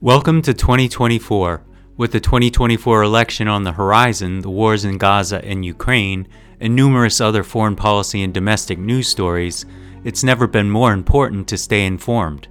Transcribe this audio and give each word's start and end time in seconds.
Welcome 0.00 0.42
to 0.42 0.54
2024. 0.54 1.64
With 1.96 2.12
the 2.12 2.20
2024 2.20 3.02
election 3.02 3.48
on 3.48 3.64
the 3.64 3.72
horizon, 3.72 4.42
the 4.42 4.48
wars 4.48 4.84
in 4.84 4.96
Gaza 4.96 5.44
and 5.44 5.64
Ukraine, 5.64 6.28
and 6.60 6.76
numerous 6.76 7.20
other 7.20 7.42
foreign 7.42 7.74
policy 7.74 8.22
and 8.22 8.32
domestic 8.32 8.78
news 8.78 9.08
stories, 9.08 9.66
it's 10.04 10.22
never 10.22 10.46
been 10.46 10.70
more 10.70 10.92
important 10.92 11.48
to 11.48 11.58
stay 11.58 11.84
informed. 11.84 12.46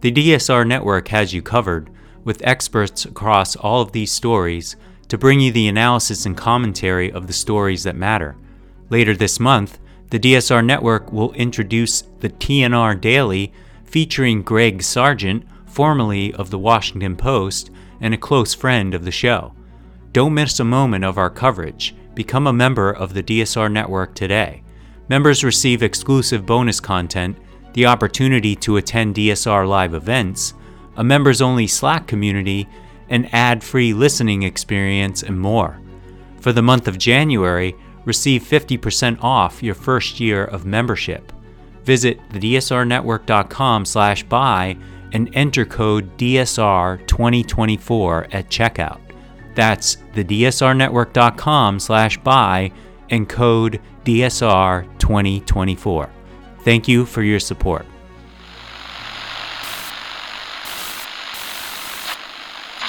The 0.00 0.10
DSR 0.10 0.66
network 0.66 1.08
has 1.08 1.34
you 1.34 1.42
covered, 1.42 1.90
with 2.24 2.40
experts 2.46 3.04
across 3.04 3.56
all 3.56 3.82
of 3.82 3.92
these 3.92 4.10
stories, 4.10 4.76
to 5.08 5.18
bring 5.18 5.38
you 5.38 5.52
the 5.52 5.68
analysis 5.68 6.24
and 6.24 6.34
commentary 6.34 7.12
of 7.12 7.26
the 7.26 7.34
stories 7.34 7.82
that 7.82 7.94
matter. 7.94 8.36
Later 8.88 9.14
this 9.14 9.38
month, 9.38 9.78
the 10.08 10.18
DSR 10.18 10.64
network 10.64 11.12
will 11.12 11.34
introduce 11.34 12.04
the 12.20 12.30
TNR 12.30 12.98
Daily 12.98 13.52
featuring 13.84 14.40
Greg 14.40 14.82
Sargent 14.82 15.46
formerly 15.76 16.32
of 16.32 16.48
the 16.48 16.58
Washington 16.58 17.14
Post 17.14 17.70
and 18.00 18.14
a 18.14 18.16
close 18.16 18.54
friend 18.54 18.94
of 18.94 19.04
the 19.04 19.10
show. 19.10 19.52
Don't 20.12 20.32
miss 20.32 20.58
a 20.58 20.64
moment 20.64 21.04
of 21.04 21.18
our 21.18 21.28
coverage. 21.28 21.94
Become 22.14 22.46
a 22.46 22.52
member 22.52 22.90
of 22.90 23.12
the 23.12 23.22
DSR 23.22 23.70
network 23.70 24.14
today. 24.14 24.62
Members 25.10 25.44
receive 25.44 25.82
exclusive 25.82 26.46
bonus 26.46 26.80
content, 26.80 27.36
the 27.74 27.84
opportunity 27.84 28.56
to 28.56 28.78
attend 28.78 29.16
DSR 29.16 29.68
live 29.68 29.92
events, 29.92 30.54
a 30.96 31.04
members 31.04 31.42
only 31.42 31.66
Slack 31.66 32.06
community, 32.06 32.66
an 33.10 33.26
ad 33.26 33.62
free 33.62 33.92
listening 33.92 34.44
experience, 34.44 35.22
and 35.22 35.38
more. 35.38 35.78
For 36.40 36.54
the 36.54 36.62
month 36.62 36.88
of 36.88 36.96
January, 36.96 37.76
receive 38.06 38.44
50% 38.44 39.22
off 39.22 39.62
your 39.62 39.74
first 39.74 40.20
year 40.20 40.42
of 40.42 40.64
membership. 40.64 41.34
Visit 41.84 42.18
thedsrnetwork.com 42.30 43.84
slash 43.84 44.22
buy 44.22 44.78
and 45.12 45.30
enter 45.34 45.64
code 45.64 46.16
DSR2024 46.18 48.34
at 48.34 48.48
checkout. 48.48 49.00
That's 49.54 49.96
thedsrnetwork.com 50.14 51.80
slash 51.80 52.18
buy 52.18 52.72
and 53.10 53.28
code 53.28 53.80
DSR2024. 54.04 56.10
Thank 56.60 56.88
you 56.88 57.04
for 57.06 57.22
your 57.22 57.38
support. 57.40 57.86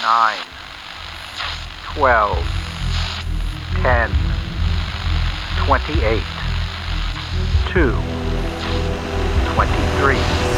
Nine, 0.02 0.40
twelve, 1.84 2.38
ten, 3.82 4.10
twenty-eight, 5.66 6.24
two, 7.68 7.92
twenty-three. 9.54 10.57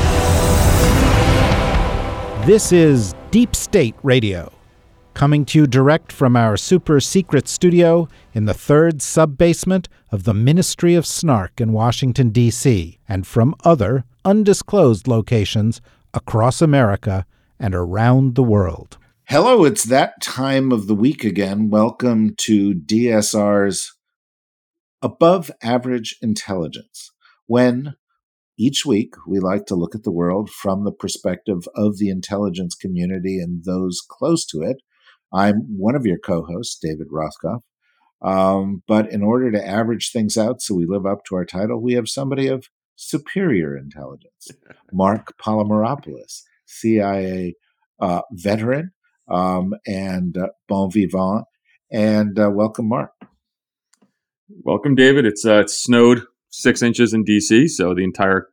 This 2.46 2.72
is 2.72 3.14
Deep 3.30 3.56
State 3.56 3.96
Radio, 4.02 4.52
coming 5.14 5.46
to 5.46 5.60
you 5.60 5.68
direct 5.68 6.12
from 6.12 6.36
our 6.36 6.58
super 6.58 7.00
secret 7.00 7.48
studio 7.48 8.08
in 8.34 8.46
the 8.46 8.54
third 8.56 9.04
sub 9.04 9.38
basement 9.38 9.88
of 10.12 10.24
the 10.24 10.34
Ministry 10.34 10.96
of 10.96 11.06
Snark 11.06 11.62
in 11.62 11.74
Washington, 11.74 12.30
D.C., 12.30 12.98
and 13.08 13.28
from 13.28 13.54
other 13.64 14.04
undisclosed 14.26 15.08
locations 15.08 15.80
across 16.14 16.60
America 16.60 17.26
and 17.60 17.76
around 17.76 18.34
the 18.34 18.42
world. 18.42 18.98
Hello, 19.26 19.64
it's 19.64 19.84
that 19.84 20.20
time 20.20 20.72
of 20.72 20.88
the 20.88 20.96
week 20.96 21.24
again. 21.24 21.70
Welcome 21.70 22.34
to 22.38 22.74
DSR's 22.74 23.94
Above 25.04 25.52
Average 25.62 26.18
Intelligence, 26.22 27.12
when 27.46 27.96
each 28.60 28.86
week, 28.86 29.14
we 29.26 29.40
like 29.40 29.66
to 29.68 29.76
look 29.76 29.96
at 29.96 30.04
the 30.04 30.12
world 30.12 30.50
from 30.50 30.84
the 30.84 30.92
perspective 30.92 31.68
of 31.76 31.98
the 31.98 32.10
intelligence 32.10 32.76
community 32.76 33.40
and 33.40 33.64
those 33.64 34.02
close 34.06 34.46
to 34.48 34.62
it. 34.62 34.82
I'm 35.34 35.62
one 35.78 35.96
of 35.96 36.06
your 36.06 36.18
co 36.18 36.44
hosts, 36.44 36.78
David 36.78 37.08
Rothkopf. 37.10 37.62
Um, 38.22 38.84
but 38.86 39.10
in 39.10 39.24
order 39.24 39.50
to 39.50 39.66
average 39.66 40.12
things 40.12 40.38
out 40.38 40.62
so 40.62 40.76
we 40.76 40.86
live 40.86 41.06
up 41.06 41.24
to 41.26 41.36
our 41.36 41.46
title, 41.46 41.82
we 41.82 41.94
have 41.94 42.10
somebody 42.10 42.48
of 42.48 42.66
superior 42.98 43.78
intelligence, 43.78 44.50
Marc 44.92 45.38
Polymeropoulos, 45.38 46.42
CIA 46.66 47.56
uh, 48.02 48.22
veteran 48.32 48.92
um, 49.32 49.74
and 49.88 50.38
uh, 50.38 50.48
bon 50.68 50.92
vivant. 50.92 51.46
And 51.94 52.38
uh, 52.38 52.50
welcome, 52.54 52.90
Marc. 52.90 53.12
Welcome, 54.50 54.96
David. 54.96 55.26
It's 55.26 55.46
uh, 55.46 55.60
it's 55.60 55.82
snowed 55.82 56.24
six 56.60 56.82
inches 56.82 57.14
in 57.14 57.24
DC. 57.24 57.70
So 57.70 57.94
the 57.94 58.04
entire, 58.04 58.48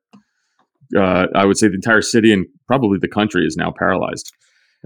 uh, 0.96 1.26
I 1.34 1.44
would 1.44 1.58
say, 1.58 1.68
the 1.68 1.74
entire 1.74 2.02
city 2.02 2.32
and 2.32 2.46
probably 2.66 2.98
the 2.98 3.08
country 3.08 3.46
is 3.46 3.56
now 3.56 3.72
paralyzed. 3.76 4.32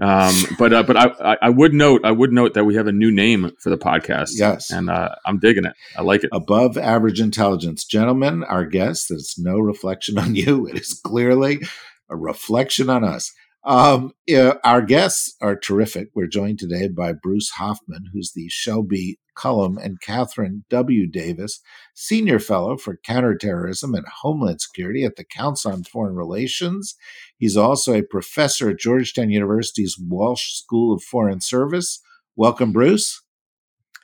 Um, 0.01 0.35
but 0.59 0.73
uh, 0.73 0.83
but 0.83 0.97
I, 0.97 1.37
I 1.41 1.49
would 1.49 1.73
note 1.73 2.01
I 2.03 2.11
would 2.11 2.31
note 2.31 2.53
that 2.55 2.65
we 2.65 2.75
have 2.75 2.87
a 2.87 2.91
new 2.91 3.11
name 3.11 3.51
for 3.59 3.69
the 3.69 3.77
podcast. 3.77 4.31
Yes, 4.33 4.71
and 4.71 4.89
uh, 4.89 5.09
I'm 5.25 5.39
digging 5.39 5.65
it. 5.65 5.73
I 5.97 6.01
like 6.01 6.23
it. 6.23 6.29
Above 6.33 6.77
average 6.77 7.19
intelligence, 7.19 7.85
gentlemen. 7.85 8.43
Our 8.43 8.65
guest. 8.65 9.11
It's 9.11 9.37
no 9.37 9.59
reflection 9.59 10.17
on 10.17 10.35
you. 10.35 10.67
It 10.67 10.79
is 10.79 10.93
clearly 10.93 11.61
a 12.09 12.15
reflection 12.15 12.89
on 12.89 13.03
us. 13.03 13.31
Um, 13.63 14.13
our 14.63 14.81
guests 14.81 15.35
are 15.41 15.55
terrific. 15.55 16.09
We're 16.15 16.27
joined 16.27 16.59
today 16.59 16.87
by 16.87 17.13
Bruce 17.13 17.51
Hoffman, 17.51 18.05
who's 18.11 18.31
the 18.33 18.49
Shelby 18.49 19.19
Cullom 19.37 19.77
and 19.83 20.01
Kathryn 20.01 20.63
W. 20.69 21.07
Davis 21.07 21.61
Senior 21.93 22.39
Fellow 22.39 22.77
for 22.77 22.97
Counterterrorism 22.97 23.93
and 23.93 24.05
Homeland 24.21 24.61
Security 24.61 25.03
at 25.03 25.15
the 25.15 25.23
Council 25.23 25.71
on 25.71 25.83
Foreign 25.83 26.15
Relations. 26.15 26.95
He's 27.37 27.55
also 27.55 27.93
a 27.93 28.01
professor 28.03 28.69
at 28.69 28.79
Georgetown 28.79 29.29
University's 29.29 29.97
Walsh 29.99 30.53
School 30.53 30.93
of 30.93 31.03
Foreign 31.03 31.41
Service. 31.41 32.01
Welcome, 32.35 32.71
Bruce. 32.71 33.21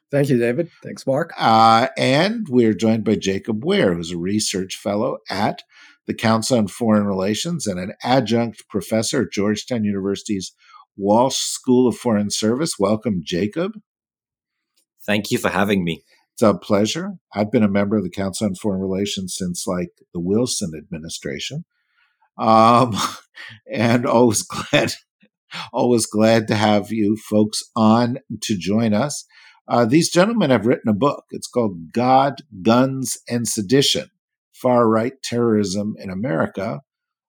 Thank 0.09 0.29
you, 0.29 0.37
David. 0.37 0.69
Thanks, 0.83 1.05
Marc. 1.05 1.33
Uh, 1.37 1.87
and 1.97 2.47
we're 2.47 2.73
joined 2.73 3.03
by 3.03 3.15
Jacob 3.15 3.65
Ware, 3.65 3.93
who's 3.93 4.11
a 4.11 4.17
research 4.17 4.77
fellow 4.77 5.17
at 5.29 5.63
the 6.07 6.13
Council 6.13 6.57
on 6.57 6.67
Foreign 6.67 7.05
Relations, 7.05 7.67
and 7.67 7.79
an 7.79 7.93
adjunct 8.01 8.63
professor 8.69 9.23
at 9.23 9.31
Georgetown 9.31 9.83
University's 9.83 10.53
Walsh 10.95 11.35
School 11.35 11.87
of 11.87 11.97
Foreign 11.97 12.31
Service. 12.31 12.75
Welcome, 12.79 13.21
Jacob. 13.23 13.73
Thank 15.05 15.29
you 15.29 15.37
for 15.37 15.49
having 15.49 15.83
me. 15.83 16.03
It's 16.33 16.41
a 16.41 16.53
pleasure. 16.53 17.13
I've 17.33 17.51
been 17.51 17.63
a 17.63 17.69
member 17.69 17.97
of 17.97 18.03
the 18.03 18.09
Council 18.09 18.47
on 18.47 18.55
Foreign 18.55 18.81
Relations 18.81 19.35
since 19.37 19.67
like 19.67 19.89
the 20.13 20.19
Wilson 20.19 20.71
administration. 20.77 21.65
Um, 22.37 22.95
and 23.71 24.05
always 24.05 24.41
glad, 24.71 24.93
always 25.73 26.05
glad 26.05 26.47
to 26.47 26.55
have 26.55 26.91
you 26.91 27.17
folks 27.17 27.63
on 27.75 28.19
to 28.43 28.57
join 28.57 28.93
us. 28.93 29.25
Uh, 29.67 29.83
these 29.83 30.09
gentlemen 30.09 30.49
have 30.49 30.65
written 30.65 30.89
a 30.89 30.93
book. 30.93 31.25
It's 31.31 31.47
called 31.47 31.91
God, 31.91 32.35
Guns, 32.61 33.17
and 33.27 33.45
Sedition 33.45 34.09
far 34.61 34.89
right 34.89 35.13
terrorism 35.23 35.95
in 35.97 36.09
America. 36.09 36.81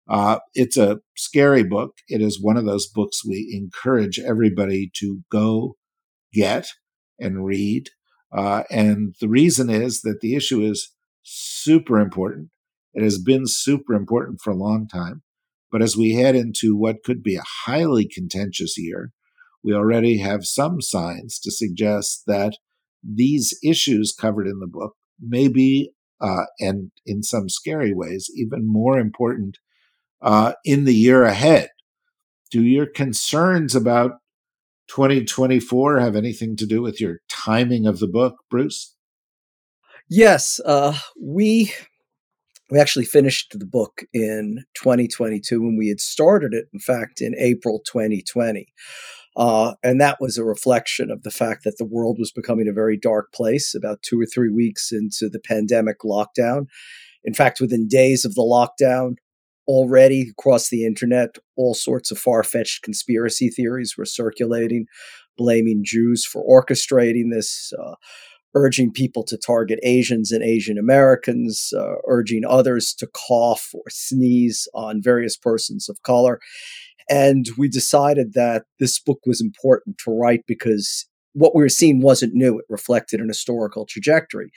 Uh, 0.09 0.39
it's 0.55 0.77
a 0.77 1.01
scary 1.17 1.63
book. 1.63 1.93
It 2.09 2.23
is 2.23 2.43
one 2.43 2.57
of 2.57 2.65
those 2.65 2.89
books 2.89 3.25
we 3.25 3.51
encourage 3.53 4.19
everybody 4.19 4.91
to 4.97 5.21
go 5.31 5.77
get 6.33 6.69
and 7.19 7.45
read. 7.45 7.91
Uh, 8.33 8.63
and 8.71 9.15
the 9.21 9.29
reason 9.29 9.69
is 9.71 10.03
that 10.03 10.21
the 10.21 10.35
issue 10.35 10.63
is 10.63 10.95
super 11.23 11.99
important. 11.99 12.49
It 12.95 13.03
has 13.03 13.19
been 13.19 13.47
super 13.47 13.95
important 13.95 14.41
for 14.43 14.51
a 14.51 14.57
long 14.57 14.89
time. 14.89 15.23
But 15.71 15.83
as 15.83 15.97
we 15.97 16.15
head 16.15 16.35
into 16.35 16.77
what 16.77 17.05
could 17.05 17.23
be 17.23 17.37
a 17.37 17.43
highly 17.67 18.09
contentious 18.09 18.79
year, 18.79 19.13
we 19.63 19.75
already 19.75 20.19
have 20.19 20.47
some 20.47 20.81
signs 20.81 21.39
to 21.41 21.51
suggest 21.51 22.23
that 22.27 22.55
these 23.03 23.57
issues 23.63 24.15
covered 24.19 24.47
in 24.47 24.61
the 24.61 24.67
book 24.67 24.95
may 25.21 25.49
be 25.49 25.93
uh, 26.21 26.45
and 26.61 26.91
in 27.07 27.23
some 27.23 27.49
scary 27.49 27.95
ways, 27.95 28.31
even 28.35 28.67
more 28.67 28.99
important 28.99 29.59
uh, 30.23 30.55
in 30.65 30.85
the 30.85 30.95
year 30.95 31.25
ahead. 31.25 31.71
Do 32.51 32.63
your 32.63 32.87
concerns 32.87 33.75
about 33.75 34.13
2024 34.89 36.01
have 36.01 36.17
anything 36.17 36.57
to 36.57 36.67
do 36.67 36.81
with 36.81 37.01
your 37.01 37.19
timing 37.29 37.87
of 37.87 37.99
the 37.99 38.09
book, 38.09 38.37
Bruce? 38.51 38.95
Yes, 40.09 40.59
uh, 40.65 40.97
we 41.21 41.73
we 42.71 42.79
actually 42.79 43.05
finished 43.05 43.59
the 43.59 43.67
book 43.67 44.03
in 44.13 44.65
2022 44.75 45.61
when 45.61 45.77
we 45.77 45.89
had 45.89 46.01
started 46.01 46.53
it. 46.55 46.67
In 46.73 46.81
fact, 46.81 47.21
in 47.21 47.35
April 47.39 47.81
2020. 47.87 48.67
Uh, 49.39 49.75
and 49.85 50.01
that 50.01 50.19
was 50.21 50.37
a 50.37 50.45
reflection 50.45 51.13
of 51.13 51.23
the 51.23 51.31
fact 51.31 51.63
that 51.63 51.79
the 51.79 51.85
world 51.85 52.17
was 52.19 52.33
becoming 52.33 52.67
a 52.67 52.73
very 52.73 52.99
dark 52.99 53.33
place 53.33 53.73
about 53.73 54.03
two 54.03 54.21
or 54.21 54.27
three 54.27 54.51
weeks 54.51 54.91
into 54.91 55.29
the 55.31 55.39
pandemic 55.39 56.01
lockdown. 56.05 56.67
In 57.25 57.35
fact, 57.35 57.61
within 57.61 57.87
days 57.87 58.25
of 58.25 58.35
the 58.35 58.43
lockdown, 58.43 59.15
already 59.69 60.31
across 60.31 60.71
the 60.71 60.85
internet, 60.85 61.37
all 61.57 61.75
sorts 61.75 62.11
of 62.11 62.19
far 62.19 62.43
fetched 62.43 62.83
conspiracy 62.83 63.49
theories 63.49 63.95
were 63.97 64.07
circulating, 64.07 64.87
blaming 65.37 65.83
Jews 65.85 66.27
for 66.27 66.45
orchestrating 66.45 67.31
this. 67.31 67.73
Uh, 67.81 67.95
urging 68.55 68.91
people 68.91 69.23
to 69.23 69.37
target 69.37 69.79
Asians 69.83 70.33
and 70.33 70.43
Asian 70.43 70.79
Americans, 70.79 71.73
uh, 71.77 71.97
urging 72.07 72.45
others 72.47 72.95
to 72.95 73.07
cough 73.07 73.71
or 73.75 73.85
sneeze 73.91 74.67
on 74.75 75.03
various 75.03 75.37
persons 75.37 75.89
of 75.89 76.03
color. 76.03 76.41
And 77.11 77.47
we 77.57 77.69
decided 77.69 78.35
that 78.35 78.65
this 78.79 78.99
book 78.99 79.21
was 79.25 79.41
important 79.41 79.97
to 80.05 80.11
write 80.11 80.45
because 80.47 81.07
what 81.33 81.55
we 81.55 81.63
were 81.63 81.69
seeing 81.69 82.01
wasn't 82.01 82.35
new. 82.35 82.59
It 82.59 82.67
reflected 82.69 83.21
an 83.21 83.29
historical 83.29 83.87
trajectory. 83.87 84.51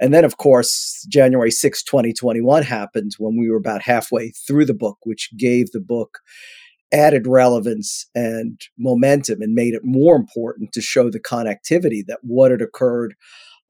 And 0.00 0.12
then, 0.12 0.24
of 0.24 0.36
course, 0.36 1.06
January 1.08 1.52
6, 1.52 1.84
2021 1.84 2.64
happened 2.64 3.12
when 3.18 3.36
we 3.38 3.48
were 3.48 3.56
about 3.56 3.82
halfway 3.82 4.30
through 4.30 4.64
the 4.64 4.74
book, 4.74 4.98
which 5.04 5.30
gave 5.36 5.70
the 5.70 5.80
book 5.80 6.18
added 6.92 7.26
relevance 7.26 8.06
and 8.14 8.60
momentum 8.78 9.40
and 9.40 9.54
made 9.54 9.74
it 9.74 9.82
more 9.84 10.16
important 10.16 10.72
to 10.72 10.80
show 10.80 11.08
the 11.08 11.20
connectivity 11.20 12.04
that 12.06 12.18
what 12.22 12.50
had 12.50 12.60
occurred 12.60 13.14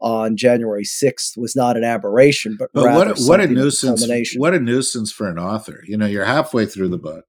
on 0.00 0.37
January 0.37 0.82
6th 0.84 1.37
was 1.37 1.55
not 1.55 1.76
an 1.76 1.84
aberration, 1.84 2.56
but, 2.58 2.70
but 2.75 2.93
what, 2.93 3.19
what 3.20 3.40
a 3.40 3.46
nuisance! 3.46 4.00
What 4.40 4.52
a 4.52 4.58
nuisance 4.58 5.12
for 5.12 5.29
an 5.29 5.38
author. 5.38 5.84
You 5.87 5.96
know, 5.96 6.06
you're 6.06 6.25
halfway 6.25 6.67
through 6.67 6.88
the 6.88 6.99
book, 6.99 7.25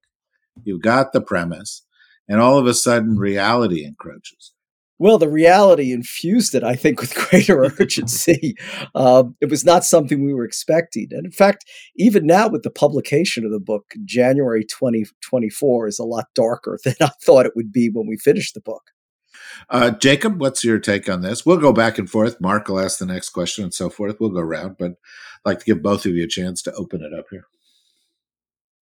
you've 0.63 0.81
got 0.81 1.13
the 1.13 1.21
premise, 1.21 1.83
and 2.27 2.39
all 2.39 2.57
of 2.57 2.67
a 2.67 2.73
sudden 2.73 3.17
reality 3.17 3.85
encroaches. 3.85 4.53
Well, 4.99 5.17
the 5.17 5.29
reality 5.29 5.91
infused 5.91 6.55
it, 6.55 6.63
I 6.63 6.75
think, 6.75 7.01
with 7.01 7.13
greater 7.29 7.65
urgency. 7.65 8.55
uh, 8.95 9.23
it 9.41 9.49
was 9.49 9.65
not 9.65 9.83
something 9.83 10.23
we 10.23 10.33
were 10.33 10.45
expecting. 10.45 11.07
And 11.11 11.25
in 11.25 11.31
fact, 11.31 11.65
even 11.97 12.25
now 12.25 12.47
with 12.47 12.63
the 12.63 12.69
publication 12.69 13.43
of 13.43 13.51
the 13.51 13.59
book, 13.59 13.83
January 14.05 14.63
2024 14.63 15.87
is 15.87 15.99
a 15.99 16.05
lot 16.05 16.27
darker 16.35 16.79
than 16.85 16.95
I 17.01 17.09
thought 17.21 17.45
it 17.45 17.55
would 17.55 17.71
be 17.71 17.89
when 17.89 18.07
we 18.07 18.17
finished 18.17 18.53
the 18.53 18.61
book. 18.61 18.83
Uh, 19.69 19.91
Jacob, 19.91 20.39
what's 20.39 20.63
your 20.63 20.79
take 20.79 21.09
on 21.09 21.21
this? 21.21 21.45
We'll 21.45 21.57
go 21.57 21.73
back 21.73 21.97
and 21.97 22.09
forth. 22.09 22.39
Mark 22.39 22.67
will 22.67 22.79
ask 22.79 22.99
the 22.99 23.05
next 23.05 23.29
question 23.29 23.63
and 23.63 23.73
so 23.73 23.89
forth. 23.89 24.17
We'll 24.19 24.29
go 24.29 24.39
around, 24.39 24.77
but 24.79 24.91
I'd 24.91 25.49
like 25.49 25.59
to 25.59 25.65
give 25.65 25.83
both 25.83 26.05
of 26.05 26.13
you 26.13 26.23
a 26.23 26.27
chance 26.27 26.61
to 26.63 26.73
open 26.73 27.01
it 27.01 27.17
up 27.17 27.25
here. 27.29 27.45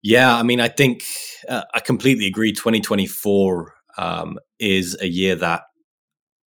Yeah, 0.03 0.36
I 0.36 0.44
mean, 0.44 0.59
I 0.59 0.68
think 0.68 1.03
uh, 1.48 1.63
I 1.74 1.80
completely 1.80 2.25
agree. 2.25 2.53
2024 2.53 3.74
um, 3.98 4.39
is 4.59 4.98
a 5.00 5.07
year 5.07 5.36
that 5.36 5.63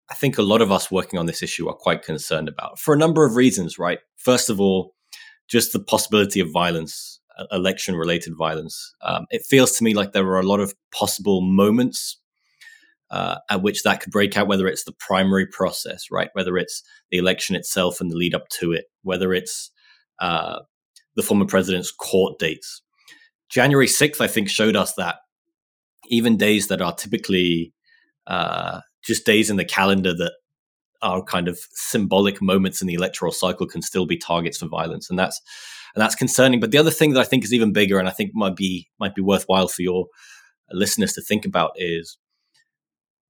I 0.09 0.15
think 0.15 0.37
a 0.37 0.43
lot 0.43 0.61
of 0.61 0.71
us 0.71 0.91
working 0.91 1.19
on 1.19 1.25
this 1.25 1.41
issue 1.41 1.67
are 1.67 1.75
quite 1.75 2.03
concerned 2.03 2.47
about 2.47 2.79
for 2.79 2.93
a 2.93 2.97
number 2.97 3.25
of 3.25 3.35
reasons, 3.35 3.79
right? 3.79 3.99
First 4.17 4.49
of 4.49 4.59
all, 4.59 4.93
just 5.47 5.73
the 5.73 5.79
possibility 5.79 6.39
of 6.39 6.51
violence, 6.51 7.19
election 7.51 7.95
related 7.95 8.35
violence. 8.37 8.93
Um, 9.01 9.25
it 9.31 9.43
feels 9.43 9.71
to 9.77 9.83
me 9.83 9.93
like 9.93 10.11
there 10.11 10.27
are 10.27 10.39
a 10.39 10.43
lot 10.47 10.59
of 10.59 10.73
possible 10.91 11.41
moments 11.41 12.17
uh, 13.11 13.37
at 13.49 13.63
which 13.63 13.83
that 13.83 14.01
could 14.01 14.11
break 14.11 14.37
out, 14.37 14.47
whether 14.47 14.67
it's 14.67 14.83
the 14.83 14.91
primary 14.91 15.47
process, 15.47 16.05
right? 16.11 16.29
Whether 16.33 16.57
it's 16.57 16.83
the 17.09 17.17
election 17.17 17.55
itself 17.55 17.99
and 17.99 18.11
the 18.11 18.15
lead 18.15 18.35
up 18.35 18.47
to 18.59 18.71
it, 18.71 18.85
whether 19.01 19.33
it's 19.33 19.71
uh, 20.19 20.59
the 21.15 21.23
former 21.23 21.45
president's 21.45 21.91
court 21.91 22.37
dates. 22.37 22.83
January 23.49 23.87
6th, 23.87 24.21
I 24.21 24.27
think, 24.27 24.49
showed 24.49 24.75
us 24.75 24.93
that 24.95 25.17
even 26.07 26.37
days 26.37 26.67
that 26.67 26.81
are 26.81 26.93
typically 26.93 27.73
uh, 28.27 28.81
just 29.03 29.25
days 29.25 29.49
in 29.49 29.57
the 29.57 29.65
calendar 29.65 30.13
that 30.13 30.33
are 31.01 31.23
kind 31.23 31.47
of 31.47 31.59
symbolic 31.71 32.41
moments 32.41 32.81
in 32.81 32.87
the 32.87 32.93
electoral 32.93 33.31
cycle 33.31 33.65
can 33.65 33.81
still 33.81 34.05
be 34.05 34.17
targets 34.17 34.57
for 34.57 34.67
violence, 34.67 35.09
and 35.09 35.17
that's 35.17 35.41
and 35.95 36.01
that's 36.01 36.15
concerning. 36.15 36.59
But 36.59 36.71
the 36.71 36.77
other 36.77 36.91
thing 36.91 37.13
that 37.13 37.21
I 37.21 37.25
think 37.25 37.43
is 37.43 37.53
even 37.53 37.73
bigger, 37.73 37.99
and 37.99 38.07
I 38.07 38.11
think 38.11 38.31
might 38.33 38.55
be 38.55 38.89
might 38.99 39.15
be 39.15 39.21
worthwhile 39.21 39.67
for 39.67 39.81
your 39.81 40.07
listeners 40.71 41.13
to 41.13 41.21
think 41.21 41.45
about, 41.45 41.71
is 41.75 42.17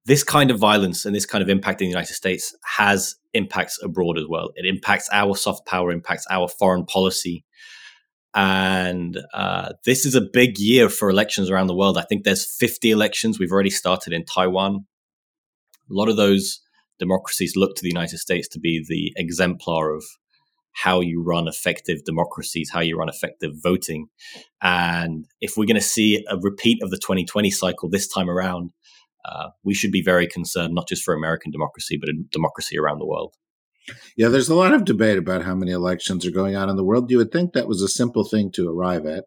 this 0.06 0.24
kind 0.24 0.50
of 0.50 0.58
violence 0.58 1.06
and 1.06 1.16
this 1.16 1.26
kind 1.26 1.42
of 1.42 1.50
impact 1.50 1.82
in 1.82 1.86
the 1.86 1.92
United 1.92 2.14
States 2.14 2.56
has 2.66 3.16
impacts 3.34 3.80
abroad 3.84 4.18
as 4.18 4.26
well. 4.28 4.50
It 4.56 4.66
impacts 4.66 5.08
our 5.12 5.36
soft 5.36 5.68
power, 5.68 5.92
impacts 5.92 6.26
our 6.32 6.48
foreign 6.48 6.86
policy. 6.86 7.46
And 8.36 9.18
uh, 9.34 9.74
this 9.86 10.06
is 10.06 10.16
a 10.16 10.22
big 10.22 10.60
year 10.60 10.90
for 10.90 11.10
elections 11.10 11.50
around 11.50 11.68
the 11.68 11.76
world. 11.76 11.98
I 11.98 12.04
think 12.04 12.24
there's 12.24 12.46
50 12.46 12.92
elections. 12.92 13.40
We've 13.40 13.52
already 13.52 13.72
started 13.72 14.14
in 14.14 14.26
Taiwan. 14.26 14.86
A 15.90 15.94
lot 15.94 16.10
of 16.10 16.18
those 16.18 16.62
democracies 17.00 17.56
look 17.56 17.76
to 17.76 17.82
the 17.82 17.90
United 17.90 18.20
States 18.20 18.48
to 18.50 18.60
be 18.60 18.84
the 18.88 19.14
exemplar 19.16 19.92
of 19.92 20.04
how 20.72 21.02
you 21.02 21.24
run 21.24 21.48
effective 21.48 22.04
democracies, 22.06 22.70
how 22.72 22.80
you 22.80 22.98
run 22.98 23.10
effective 23.10 23.52
voting. 23.62 24.08
And 24.62 25.26
if 25.42 25.58
we're 25.58 25.66
going 25.66 25.76
to 25.76 25.82
see 25.82 26.24
a 26.30 26.38
repeat 26.38 26.84
of 26.84 26.92
the 26.92 26.98
2020 26.98 27.50
cycle 27.50 27.90
this 27.90 28.08
time 28.08 28.30
around, 28.30 28.72
uh, 29.26 29.50
we 29.64 29.74
should 29.74 29.92
be 29.92 30.02
very 30.02 30.28
concerned, 30.28 30.74
not 30.74 30.88
just 30.88 31.04
for 31.04 31.14
American 31.14 31.52
democracy, 31.52 31.98
but 32.00 32.10
democracy 32.32 32.78
around 32.78 33.00
the 33.00 33.08
world. 33.08 33.36
Yeah, 34.18 34.28
there's 34.28 34.50
a 34.50 34.56
lot 34.56 34.74
of 34.74 34.86
debate 34.86 35.18
about 35.18 35.44
how 35.44 35.56
many 35.56 35.72
elections 35.72 36.26
are 36.26 36.32
going 36.32 36.56
on 36.56 36.70
in 36.70 36.76
the 36.76 36.84
world. 36.84 37.10
You 37.12 37.18
would 37.18 37.32
think 37.32 37.54
that 37.54 37.68
was 37.68 37.82
a 37.82 37.88
simple 37.88 38.24
thing 38.24 38.52
to 38.54 38.70
arrive 38.70 39.06
at. 39.06 39.26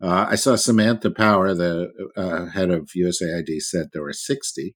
Uh, 0.00 0.26
I 0.28 0.34
saw 0.34 0.56
Samantha 0.56 1.10
Power, 1.10 1.54
the 1.54 1.90
uh, 2.16 2.46
head 2.46 2.70
of 2.70 2.90
USAID, 2.96 3.60
said 3.60 3.88
there 3.92 4.02
were 4.02 4.12
60. 4.12 4.74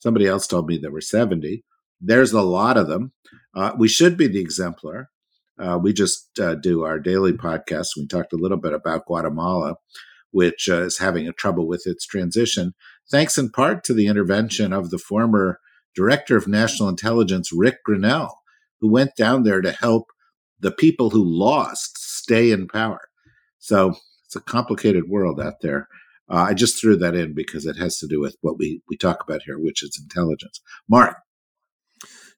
Somebody 0.00 0.26
else 0.26 0.46
told 0.46 0.66
me 0.66 0.78
there 0.78 0.90
were 0.90 1.00
70. 1.00 1.64
There's 2.00 2.32
a 2.32 2.42
lot 2.42 2.76
of 2.76 2.88
them. 2.88 3.12
Uh, 3.54 3.72
we 3.78 3.88
should 3.88 4.16
be 4.16 4.26
the 4.26 4.40
exemplar. 4.40 5.10
Uh, 5.58 5.78
we 5.80 5.92
just 5.92 6.38
uh, 6.40 6.54
do 6.54 6.84
our 6.84 6.98
daily 6.98 7.32
podcast. 7.32 7.88
We 7.96 8.06
talked 8.06 8.32
a 8.32 8.36
little 8.36 8.58
bit 8.58 8.72
about 8.72 9.06
Guatemala, 9.06 9.76
which 10.30 10.68
uh, 10.68 10.82
is 10.82 10.98
having 10.98 11.28
a 11.28 11.32
trouble 11.32 11.66
with 11.66 11.82
its 11.86 12.06
transition, 12.06 12.74
thanks 13.10 13.38
in 13.38 13.50
part 13.50 13.82
to 13.84 13.94
the 13.94 14.06
intervention 14.06 14.72
of 14.72 14.90
the 14.90 14.98
former 14.98 15.58
director 15.94 16.36
of 16.36 16.46
national 16.46 16.88
intelligence, 16.88 17.50
Rick 17.52 17.78
Grenell, 17.88 18.30
who 18.80 18.90
went 18.90 19.16
down 19.16 19.42
there 19.42 19.60
to 19.60 19.72
help 19.72 20.06
the 20.60 20.70
people 20.70 21.10
who 21.10 21.24
lost 21.24 21.98
stay 21.98 22.50
in 22.50 22.68
power. 22.68 23.00
So 23.58 23.94
it's 24.24 24.36
a 24.36 24.40
complicated 24.40 25.08
world 25.08 25.40
out 25.40 25.60
there. 25.62 25.88
Uh, 26.30 26.46
I 26.48 26.54
just 26.54 26.78
threw 26.78 26.96
that 26.96 27.14
in 27.14 27.34
because 27.34 27.64
it 27.64 27.76
has 27.76 27.98
to 27.98 28.06
do 28.06 28.20
with 28.20 28.36
what 28.42 28.58
we, 28.58 28.82
we 28.88 28.96
talk 28.96 29.22
about 29.22 29.42
here, 29.46 29.58
which 29.58 29.82
is 29.82 29.98
intelligence. 30.00 30.60
Marc. 30.88 31.16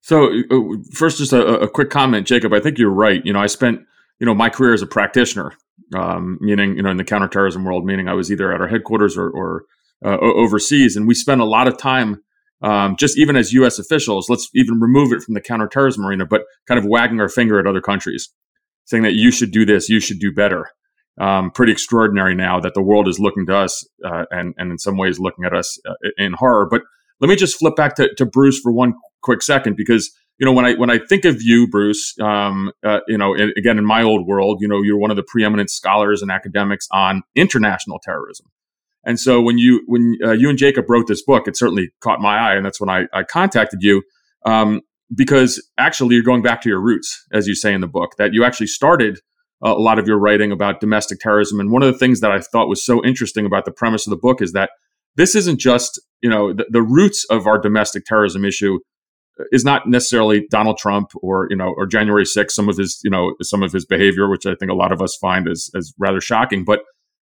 So, 0.00 0.32
uh, 0.50 0.60
first, 0.92 1.18
just 1.18 1.32
a, 1.32 1.60
a, 1.60 1.68
quick 1.68 1.90
comment, 1.90 2.26
Jacob. 2.26 2.54
I 2.54 2.60
think 2.60 2.78
you're 2.78 2.88
right. 2.88 3.24
You 3.24 3.32
know, 3.32 3.40
I 3.40 3.48
spent 3.48 3.80
you 4.18 4.26
know 4.26 4.34
my 4.34 4.48
career 4.48 4.72
as 4.72 4.80
a 4.80 4.86
practitioner, 4.86 5.52
um, 5.94 6.38
meaning 6.40 6.76
you 6.76 6.82
know 6.82 6.90
in 6.90 6.96
the 6.96 7.04
counterterrorism 7.04 7.64
world, 7.64 7.84
meaning 7.84 8.08
I 8.08 8.14
was 8.14 8.32
either 8.32 8.52
at 8.52 8.60
our 8.60 8.68
headquarters 8.68 9.18
or, 9.18 9.28
or 9.28 9.64
uh, 10.04 10.16
overseas, 10.18 10.96
and 10.96 11.06
we 11.06 11.14
spent 11.14 11.40
a 11.40 11.44
lot 11.44 11.68
of 11.68 11.76
time. 11.76 12.22
Um, 12.62 12.96
just 12.96 13.18
even 13.18 13.36
as 13.36 13.52
U.S. 13.54 13.78
officials, 13.78 14.28
let's 14.28 14.48
even 14.54 14.80
remove 14.80 15.12
it 15.12 15.22
from 15.22 15.34
the 15.34 15.40
counterterrorism 15.40 16.04
arena, 16.04 16.26
but 16.26 16.42
kind 16.68 16.78
of 16.78 16.84
wagging 16.84 17.20
our 17.20 17.28
finger 17.28 17.58
at 17.58 17.66
other 17.66 17.80
countries, 17.80 18.28
saying 18.84 19.02
that 19.02 19.14
you 19.14 19.30
should 19.30 19.50
do 19.50 19.64
this, 19.64 19.88
you 19.88 20.00
should 20.00 20.18
do 20.18 20.32
better 20.32 20.66
um, 21.20 21.50
pretty 21.50 21.72
extraordinary 21.72 22.34
now 22.34 22.58
that 22.60 22.74
the 22.74 22.82
world 22.82 23.06
is 23.06 23.20
looking 23.20 23.46
to 23.46 23.56
us 23.56 23.86
uh, 24.04 24.24
and, 24.30 24.54
and 24.56 24.72
in 24.72 24.78
some 24.78 24.96
ways 24.96 25.20
looking 25.20 25.44
at 25.44 25.52
us 25.52 25.78
uh, 25.86 25.94
in 26.16 26.32
horror. 26.32 26.66
But 26.68 26.82
let 27.20 27.28
me 27.28 27.36
just 27.36 27.58
flip 27.58 27.76
back 27.76 27.94
to, 27.96 28.12
to 28.16 28.24
Bruce 28.24 28.58
for 28.58 28.72
one 28.72 28.94
quick 29.22 29.42
second 29.42 29.76
because 29.76 30.10
you 30.38 30.46
know 30.46 30.52
when 30.52 30.64
I 30.64 30.72
when 30.74 30.88
I 30.88 30.98
think 30.98 31.26
of 31.26 31.42
you, 31.42 31.68
Bruce, 31.68 32.14
um, 32.20 32.72
uh, 32.82 33.00
you 33.06 33.18
know, 33.18 33.34
again 33.34 33.76
in 33.76 33.84
my 33.84 34.02
old 34.02 34.26
world, 34.26 34.58
you 34.62 34.68
know, 34.68 34.80
you're 34.82 34.98
one 34.98 35.10
of 35.10 35.18
the 35.18 35.22
preeminent 35.22 35.68
scholars 35.68 36.22
and 36.22 36.30
academics 36.30 36.88
on 36.90 37.22
international 37.36 38.00
terrorism. 38.02 38.46
And 39.04 39.18
so 39.18 39.40
when 39.40 39.58
you 39.58 39.82
when 39.86 40.16
uh, 40.22 40.32
you 40.32 40.48
and 40.48 40.58
Jacob 40.58 40.88
wrote 40.88 41.06
this 41.06 41.22
book, 41.22 41.48
it 41.48 41.56
certainly 41.56 41.90
caught 42.00 42.20
my 42.20 42.36
eye, 42.36 42.54
and 42.54 42.64
that's 42.64 42.80
when 42.80 42.90
I, 42.90 43.06
I 43.12 43.22
contacted 43.22 43.82
you 43.82 44.02
um, 44.44 44.82
because 45.14 45.62
actually 45.78 46.14
you're 46.14 46.24
going 46.24 46.42
back 46.42 46.60
to 46.62 46.68
your 46.68 46.80
roots, 46.80 47.26
as 47.32 47.46
you 47.46 47.54
say 47.54 47.72
in 47.72 47.80
the 47.80 47.88
book, 47.88 48.16
that 48.18 48.34
you 48.34 48.44
actually 48.44 48.66
started 48.66 49.20
a 49.62 49.72
lot 49.72 49.98
of 49.98 50.06
your 50.06 50.18
writing 50.18 50.52
about 50.52 50.80
domestic 50.80 51.20
terrorism. 51.20 51.60
And 51.60 51.70
one 51.70 51.82
of 51.82 51.92
the 51.92 51.98
things 51.98 52.20
that 52.20 52.30
I 52.30 52.40
thought 52.40 52.68
was 52.68 52.82
so 52.82 53.04
interesting 53.04 53.44
about 53.44 53.64
the 53.64 53.72
premise 53.72 54.06
of 54.06 54.10
the 54.10 54.16
book 54.16 54.40
is 54.40 54.52
that 54.52 54.70
this 55.16 55.34
isn't 55.34 55.58
just, 55.58 56.00
you 56.22 56.30
know, 56.30 56.52
the, 56.52 56.66
the 56.70 56.82
roots 56.82 57.26
of 57.28 57.46
our 57.46 57.58
domestic 57.58 58.04
terrorism 58.06 58.44
issue 58.44 58.78
is 59.52 59.64
not 59.64 59.88
necessarily 59.88 60.46
Donald 60.50 60.78
Trump 60.78 61.10
or, 61.22 61.46
you 61.50 61.56
know, 61.56 61.74
or 61.76 61.86
January 61.86 62.24
6th, 62.24 62.50
some 62.52 62.68
of 62.68 62.76
his, 62.76 63.00
you 63.02 63.10
know, 63.10 63.34
some 63.42 63.62
of 63.62 63.72
his 63.72 63.84
behavior, 63.84 64.28
which 64.28 64.46
I 64.46 64.54
think 64.54 64.70
a 64.70 64.74
lot 64.74 64.92
of 64.92 65.02
us 65.02 65.16
find 65.16 65.48
as, 65.48 65.70
as 65.74 65.92
rather 65.98 66.20
shocking, 66.20 66.64
but 66.64 66.80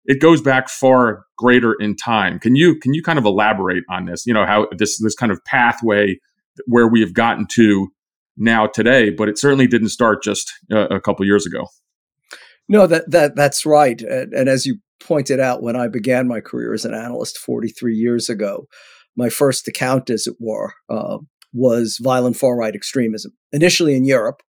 it 0.09 0.19
goes 0.19 0.41
back 0.41 0.67
far 0.69 1.23
greater 1.37 1.75
in 1.79 1.95
time. 1.95 2.39
Can 2.39 2.55
you, 2.55 2.77
can 2.79 2.95
you 2.95 3.03
kind 3.03 3.19
of 3.19 3.25
elaborate 3.25 3.83
on 3.89 4.05
this, 4.05 4.25
you 4.25 4.33
know, 4.33 4.45
how 4.45 4.67
this, 4.75 4.99
this 4.99 5.13
kind 5.13 5.31
of 5.31 5.39
pathway 5.45 6.19
where 6.65 6.87
we 6.87 6.99
have 6.99 7.13
gotten 7.13 7.45
to 7.51 7.89
now 8.35 8.65
today, 8.65 9.11
but 9.11 9.29
it 9.29 9.37
certainly 9.37 9.67
didn't 9.67 9.89
start 9.89 10.23
just 10.23 10.51
uh, 10.71 10.87
a 10.87 10.99
couple 10.99 11.25
years 11.25 11.45
ago. 11.45 11.67
No, 12.67 12.87
that 12.87 13.09
that 13.09 13.35
that's 13.35 13.65
right. 13.65 14.01
And, 14.01 14.33
and, 14.33 14.49
as 14.49 14.65
you 14.65 14.77
pointed 14.99 15.39
out, 15.39 15.63
when 15.63 15.75
I 15.75 15.87
began 15.87 16.27
my 16.27 16.39
career 16.39 16.73
as 16.73 16.85
an 16.85 16.93
analyst 16.93 17.37
43 17.37 17.95
years 17.95 18.29
ago, 18.29 18.67
my 19.15 19.29
first 19.29 19.67
account, 19.67 20.09
as 20.09 20.27
it 20.27 20.35
were, 20.39 20.73
uh, 20.87 21.17
was 21.51 21.99
violent 22.01 22.37
far 22.37 22.55
right 22.55 22.75
extremism. 22.75 23.31
Initially 23.51 23.95
in 23.95 24.05
Europe, 24.05 24.41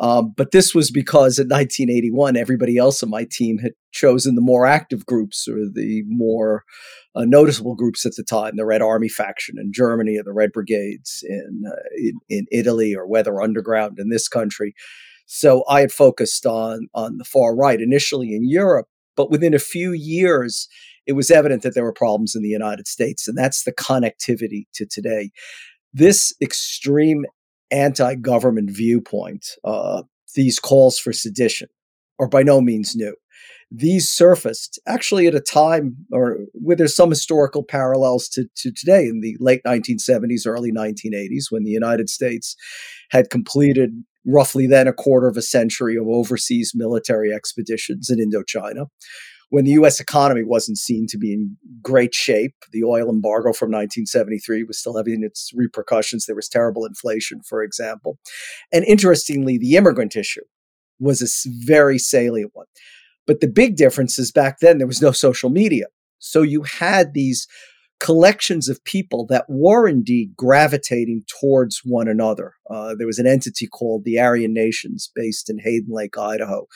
um, 0.00 0.32
but 0.34 0.50
this 0.50 0.74
was 0.74 0.90
because 0.90 1.38
in 1.38 1.48
1981, 1.48 2.34
everybody 2.34 2.78
else 2.78 3.02
on 3.02 3.10
my 3.10 3.26
team 3.30 3.58
had 3.58 3.72
chosen 3.92 4.34
the 4.34 4.40
more 4.40 4.64
active 4.64 5.04
groups 5.04 5.46
or 5.46 5.58
the 5.70 6.02
more 6.06 6.64
uh, 7.14 7.26
noticeable 7.26 7.74
groups 7.74 8.06
at 8.06 8.16
the 8.16 8.24
time, 8.24 8.56
the 8.56 8.64
Red 8.64 8.80
Army 8.80 9.10
faction 9.10 9.56
in 9.58 9.72
Germany 9.74 10.18
or 10.18 10.22
the 10.22 10.32
Red 10.32 10.52
Brigades 10.52 11.22
in, 11.28 11.64
uh, 11.66 11.76
in, 11.96 12.14
in 12.30 12.46
Italy 12.50 12.94
or 12.94 13.06
Weather 13.06 13.42
Underground 13.42 13.98
in 13.98 14.08
this 14.08 14.26
country. 14.26 14.74
So 15.26 15.64
I 15.68 15.80
had 15.80 15.92
focused 15.92 16.46
on 16.46 16.88
on 16.94 17.18
the 17.18 17.24
far 17.24 17.54
right 17.54 17.80
initially 17.80 18.34
in 18.34 18.48
Europe, 18.48 18.88
but 19.16 19.30
within 19.30 19.54
a 19.54 19.60
few 19.60 19.92
years, 19.92 20.66
it 21.06 21.12
was 21.12 21.30
evident 21.30 21.62
that 21.62 21.74
there 21.74 21.84
were 21.84 21.92
problems 21.92 22.34
in 22.34 22.42
the 22.42 22.48
United 22.48 22.88
States, 22.88 23.28
and 23.28 23.36
that's 23.36 23.64
the 23.64 23.72
connectivity 23.72 24.64
to 24.74 24.86
today. 24.86 25.30
This 25.92 26.34
extreme 26.40 27.26
anti-government 27.70 28.70
viewpoint, 28.70 29.46
uh, 29.64 30.02
these 30.34 30.58
calls 30.58 30.98
for 30.98 31.12
sedition, 31.12 31.68
are 32.18 32.28
by 32.28 32.42
no 32.42 32.60
means 32.60 32.94
new. 32.94 33.14
These 33.72 34.10
surfaced 34.10 34.80
actually 34.86 35.28
at 35.28 35.34
a 35.34 35.40
time 35.40 35.96
or 36.12 36.38
where 36.54 36.76
there's 36.76 36.96
some 36.96 37.10
historical 37.10 37.62
parallels 37.62 38.28
to, 38.30 38.46
to 38.56 38.72
today 38.72 39.04
in 39.04 39.20
the 39.20 39.36
late 39.38 39.62
1970s, 39.64 40.46
early 40.46 40.72
1980s, 40.72 41.44
when 41.50 41.62
the 41.62 41.70
United 41.70 42.10
States 42.10 42.56
had 43.10 43.30
completed 43.30 43.90
roughly 44.26 44.66
then 44.66 44.88
a 44.88 44.92
quarter 44.92 45.28
of 45.28 45.36
a 45.36 45.42
century 45.42 45.96
of 45.96 46.06
overseas 46.08 46.72
military 46.74 47.32
expeditions 47.32 48.10
in 48.10 48.18
Indochina 48.18 48.86
when 49.50 49.64
the 49.64 49.72
US 49.72 50.00
economy 50.00 50.42
wasn't 50.42 50.78
seen 50.78 51.06
to 51.08 51.18
be 51.18 51.32
in 51.32 51.56
great 51.82 52.14
shape. 52.14 52.54
The 52.72 52.84
oil 52.84 53.10
embargo 53.10 53.52
from 53.52 53.70
1973 53.70 54.64
was 54.64 54.78
still 54.78 54.96
having 54.96 55.22
its 55.22 55.50
repercussions. 55.54 56.26
There 56.26 56.36
was 56.36 56.48
terrible 56.48 56.86
inflation, 56.86 57.42
for 57.42 57.62
example. 57.62 58.18
And 58.72 58.84
interestingly, 58.84 59.58
the 59.58 59.76
immigrant 59.76 60.16
issue 60.16 60.44
was 60.98 61.20
a 61.20 61.50
very 61.66 61.98
salient 61.98 62.52
one. 62.54 62.66
But 63.26 63.40
the 63.40 63.48
big 63.48 63.76
difference 63.76 64.18
is 64.18 64.32
back 64.32 64.58
then 64.60 64.78
there 64.78 64.86
was 64.86 65.02
no 65.02 65.12
social 65.12 65.50
media. 65.50 65.86
So 66.18 66.42
you 66.42 66.62
had 66.62 67.14
these 67.14 67.46
collections 67.98 68.68
of 68.68 68.82
people 68.84 69.26
that 69.26 69.44
were 69.48 69.86
indeed 69.86 70.34
gravitating 70.36 71.22
towards 71.40 71.82
one 71.84 72.08
another. 72.08 72.54
Uh, 72.68 72.94
there 72.96 73.06
was 73.06 73.18
an 73.18 73.26
entity 73.26 73.66
called 73.66 74.04
the 74.04 74.18
Aryan 74.18 74.54
Nations 74.54 75.10
based 75.14 75.50
in 75.50 75.58
Hayden 75.58 75.90
Lake, 75.90 76.16
Idaho, 76.16 76.66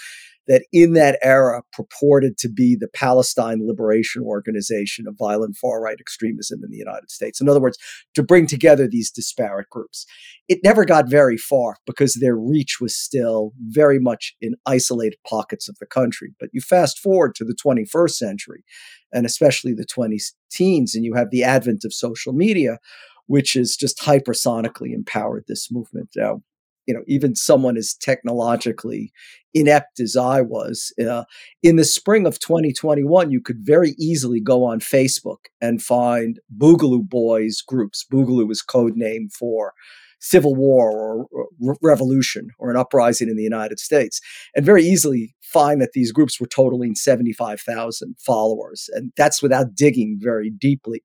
that 0.47 0.65
in 0.73 0.93
that 0.93 1.19
era 1.23 1.63
purported 1.73 2.37
to 2.39 2.49
be 2.49 2.77
the 2.79 2.89
Palestine 2.89 3.67
Liberation 3.67 4.23
Organization 4.23 5.07
of 5.07 5.17
violent 5.19 5.57
far 5.57 5.81
right 5.81 5.99
extremism 5.99 6.61
in 6.63 6.71
the 6.71 6.77
United 6.77 7.11
States. 7.11 7.41
In 7.41 7.49
other 7.49 7.61
words, 7.61 7.79
to 8.15 8.23
bring 8.23 8.47
together 8.47 8.87
these 8.87 9.11
disparate 9.11 9.71
groups. 9.71 10.07
It 10.49 10.61
never 10.63 10.85
got 10.85 11.09
very 11.09 11.37
far 11.37 11.77
because 11.87 12.15
their 12.15 12.37
reach 12.37 12.79
was 12.81 12.95
still 12.95 13.53
very 13.69 13.99
much 13.99 14.35
in 14.41 14.55
isolated 14.67 15.19
pockets 15.27 15.69
of 15.69 15.77
the 15.79 15.87
country. 15.87 16.35
But 16.39 16.51
you 16.53 16.61
fast 16.61 16.99
forward 16.99 17.35
to 17.37 17.45
the 17.45 17.55
21st 17.55 18.11
century, 18.11 18.65
and 19.13 19.25
especially 19.25 19.73
the 19.73 19.87
20 19.87 20.19
teens, 20.51 20.95
and 20.95 21.05
you 21.05 21.15
have 21.15 21.31
the 21.31 21.45
advent 21.45 21.85
of 21.85 21.95
social 21.95 22.33
media, 22.33 22.79
which 23.27 23.55
has 23.55 23.77
just 23.77 23.99
hypersonically 24.01 24.93
empowered 24.93 25.45
this 25.49 25.71
movement. 25.71 26.11
Now, 26.15 26.43
you 26.87 26.95
know 26.95 27.03
even 27.07 27.35
someone 27.35 27.77
as 27.77 27.95
technologically 27.95 29.13
inept 29.55 30.01
as 30.01 30.17
I 30.17 30.41
was 30.41 30.93
uh, 31.01 31.25
in 31.63 31.77
the 31.77 31.85
spring 31.85 32.27
of 32.27 32.39
2021 32.39 33.31
you 33.31 33.41
could 33.41 33.59
very 33.61 33.95
easily 33.99 34.41
go 34.41 34.65
on 34.65 34.81
Facebook 34.81 35.47
and 35.61 35.83
find 35.83 36.41
Boogaloo 36.57 37.09
Boys 37.09 37.63
groups. 37.67 38.05
Boogaloo 38.13 38.51
is 38.51 38.63
code 38.63 38.97
name 38.97 39.29
for 39.29 39.73
civil 40.21 40.55
war 40.55 40.91
or, 40.91 41.27
or 41.61 41.77
revolution 41.83 42.49
or 42.59 42.71
an 42.71 42.77
uprising 42.77 43.29
in 43.29 43.37
the 43.37 43.43
United 43.43 43.79
States 43.79 44.21
and 44.55 44.65
very 44.65 44.83
easily 44.83 45.35
find 45.43 45.83
that 45.83 45.93
these 45.93 46.13
groups 46.13 46.41
were 46.41 46.47
totaling 46.47 46.95
75,000 46.95 48.17
followers 48.19 48.89
and 48.95 49.13
that's 49.19 49.43
without 49.43 49.75
digging 49.75 50.19
very 50.19 50.51
deeply 50.51 51.03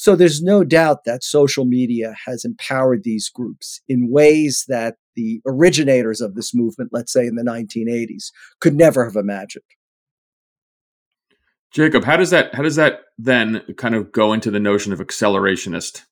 so 0.00 0.16
there's 0.16 0.42
no 0.42 0.64
doubt 0.64 1.04
that 1.04 1.22
social 1.22 1.66
media 1.66 2.14
has 2.24 2.42
empowered 2.42 3.04
these 3.04 3.28
groups 3.28 3.82
in 3.86 4.10
ways 4.10 4.64
that 4.66 4.94
the 5.14 5.42
originators 5.46 6.22
of 6.22 6.34
this 6.34 6.54
movement, 6.54 6.88
let's 6.90 7.12
say 7.12 7.26
in 7.26 7.34
the 7.34 7.42
1980s, 7.42 8.30
could 8.62 8.74
never 8.74 9.04
have 9.04 9.14
imagined. 9.14 9.62
Jacob, 11.70 12.04
how 12.04 12.16
does 12.16 12.30
that 12.30 12.54
how 12.54 12.62
does 12.62 12.76
that 12.76 13.00
then 13.18 13.60
kind 13.76 13.94
of 13.94 14.10
go 14.10 14.32
into 14.32 14.50
the 14.50 14.58
notion 14.58 14.94
of 14.94 15.00
accelerationist 15.00 16.06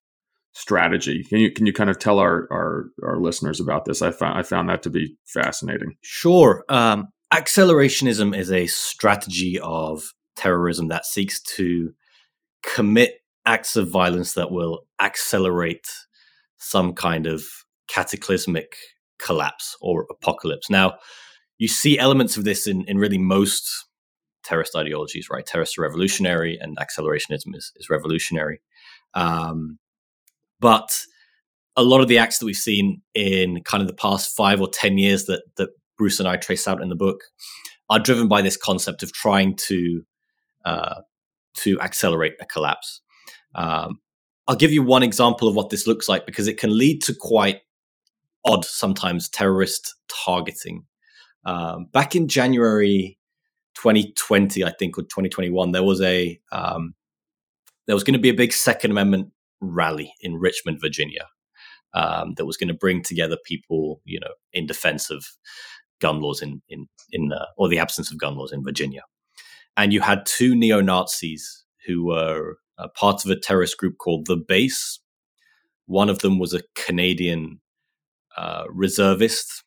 strategy? 0.52 1.24
Can 1.24 1.38
you 1.38 1.50
can 1.50 1.64
you 1.64 1.72
kind 1.72 1.88
of 1.88 1.98
tell 1.98 2.18
our 2.18 2.46
our, 2.52 2.90
our 3.02 3.16
listeners 3.16 3.58
about 3.58 3.86
this? 3.86 4.02
I 4.02 4.10
found 4.10 4.38
I 4.38 4.42
found 4.42 4.68
that 4.68 4.82
to 4.82 4.90
be 4.90 5.16
fascinating. 5.24 5.96
Sure. 6.02 6.62
Um, 6.68 7.08
accelerationism 7.32 8.36
is 8.36 8.52
a 8.52 8.66
strategy 8.66 9.58
of 9.58 10.12
terrorism 10.36 10.88
that 10.88 11.06
seeks 11.06 11.40
to 11.56 11.94
commit 12.62 13.22
acts 13.46 13.76
of 13.76 13.90
violence 13.90 14.34
that 14.34 14.50
will 14.50 14.80
accelerate 15.00 15.86
some 16.58 16.92
kind 16.92 17.26
of 17.26 17.44
cataclysmic 17.88 18.76
collapse 19.18 19.76
or 19.80 20.06
apocalypse. 20.10 20.68
Now, 20.70 20.98
you 21.58 21.68
see 21.68 21.98
elements 21.98 22.36
of 22.36 22.44
this 22.44 22.66
in, 22.66 22.84
in 22.86 22.98
really 22.98 23.18
most 23.18 23.86
terrorist 24.44 24.76
ideologies, 24.76 25.28
right? 25.30 25.44
Terrorists 25.44 25.78
are 25.78 25.82
revolutionary 25.82 26.58
and 26.60 26.76
accelerationism 26.78 27.54
is, 27.54 27.72
is 27.76 27.90
revolutionary. 27.90 28.60
Um, 29.14 29.78
but 30.60 31.00
a 31.76 31.82
lot 31.82 32.00
of 32.00 32.08
the 32.08 32.18
acts 32.18 32.38
that 32.38 32.46
we've 32.46 32.56
seen 32.56 33.02
in 33.14 33.62
kind 33.62 33.82
of 33.82 33.88
the 33.88 33.94
past 33.94 34.36
five 34.36 34.60
or 34.60 34.68
10 34.68 34.98
years 34.98 35.24
that, 35.24 35.42
that 35.56 35.70
Bruce 35.96 36.18
and 36.18 36.28
I 36.28 36.36
trace 36.36 36.66
out 36.66 36.82
in 36.82 36.88
the 36.88 36.96
book 36.96 37.22
are 37.90 37.98
driven 37.98 38.28
by 38.28 38.42
this 38.42 38.56
concept 38.56 39.02
of 39.02 39.12
trying 39.12 39.56
to 39.56 40.02
uh, 40.64 41.00
to 41.54 41.80
accelerate 41.80 42.34
a 42.40 42.46
collapse. 42.46 43.00
Um, 43.58 44.00
I'll 44.46 44.56
give 44.56 44.72
you 44.72 44.82
one 44.82 45.02
example 45.02 45.48
of 45.48 45.54
what 45.56 45.68
this 45.68 45.86
looks 45.86 46.08
like 46.08 46.24
because 46.24 46.46
it 46.46 46.58
can 46.58 46.76
lead 46.76 47.02
to 47.02 47.14
quite 47.14 47.60
odd, 48.44 48.64
sometimes 48.64 49.28
terrorist 49.28 49.94
targeting. 50.08 50.86
Um, 51.44 51.86
back 51.92 52.14
in 52.14 52.28
January 52.28 53.18
2020, 53.74 54.64
I 54.64 54.70
think, 54.70 54.96
or 54.96 55.02
2021, 55.02 55.72
there 55.72 55.82
was 55.82 56.00
a 56.00 56.40
um, 56.52 56.94
there 57.86 57.96
was 57.96 58.04
going 58.04 58.14
to 58.14 58.20
be 58.20 58.28
a 58.28 58.34
big 58.34 58.52
Second 58.52 58.92
Amendment 58.92 59.32
rally 59.60 60.14
in 60.20 60.36
Richmond, 60.36 60.78
Virginia, 60.80 61.26
um, 61.94 62.34
that 62.36 62.46
was 62.46 62.56
going 62.56 62.68
to 62.68 62.74
bring 62.74 63.02
together 63.02 63.36
people, 63.44 64.00
you 64.04 64.20
know, 64.20 64.32
in 64.52 64.66
defense 64.66 65.10
of 65.10 65.26
gun 66.00 66.20
laws 66.20 66.42
in 66.42 66.62
in 66.68 66.86
in 67.10 67.32
uh, 67.32 67.46
or 67.56 67.68
the 67.68 67.80
absence 67.80 68.10
of 68.12 68.18
gun 68.18 68.36
laws 68.36 68.52
in 68.52 68.62
Virginia. 68.62 69.02
And 69.76 69.92
you 69.92 70.00
had 70.00 70.26
two 70.26 70.54
neo 70.54 70.80
Nazis 70.80 71.64
who 71.86 72.04
were 72.06 72.58
uh, 72.78 72.88
part 72.88 73.24
of 73.24 73.30
a 73.30 73.38
terrorist 73.38 73.76
group 73.76 73.98
called 73.98 74.26
the 74.26 74.36
Base. 74.36 75.00
One 75.86 76.08
of 76.08 76.18
them 76.20 76.38
was 76.38 76.54
a 76.54 76.62
Canadian 76.74 77.60
uh, 78.36 78.64
reservist, 78.70 79.64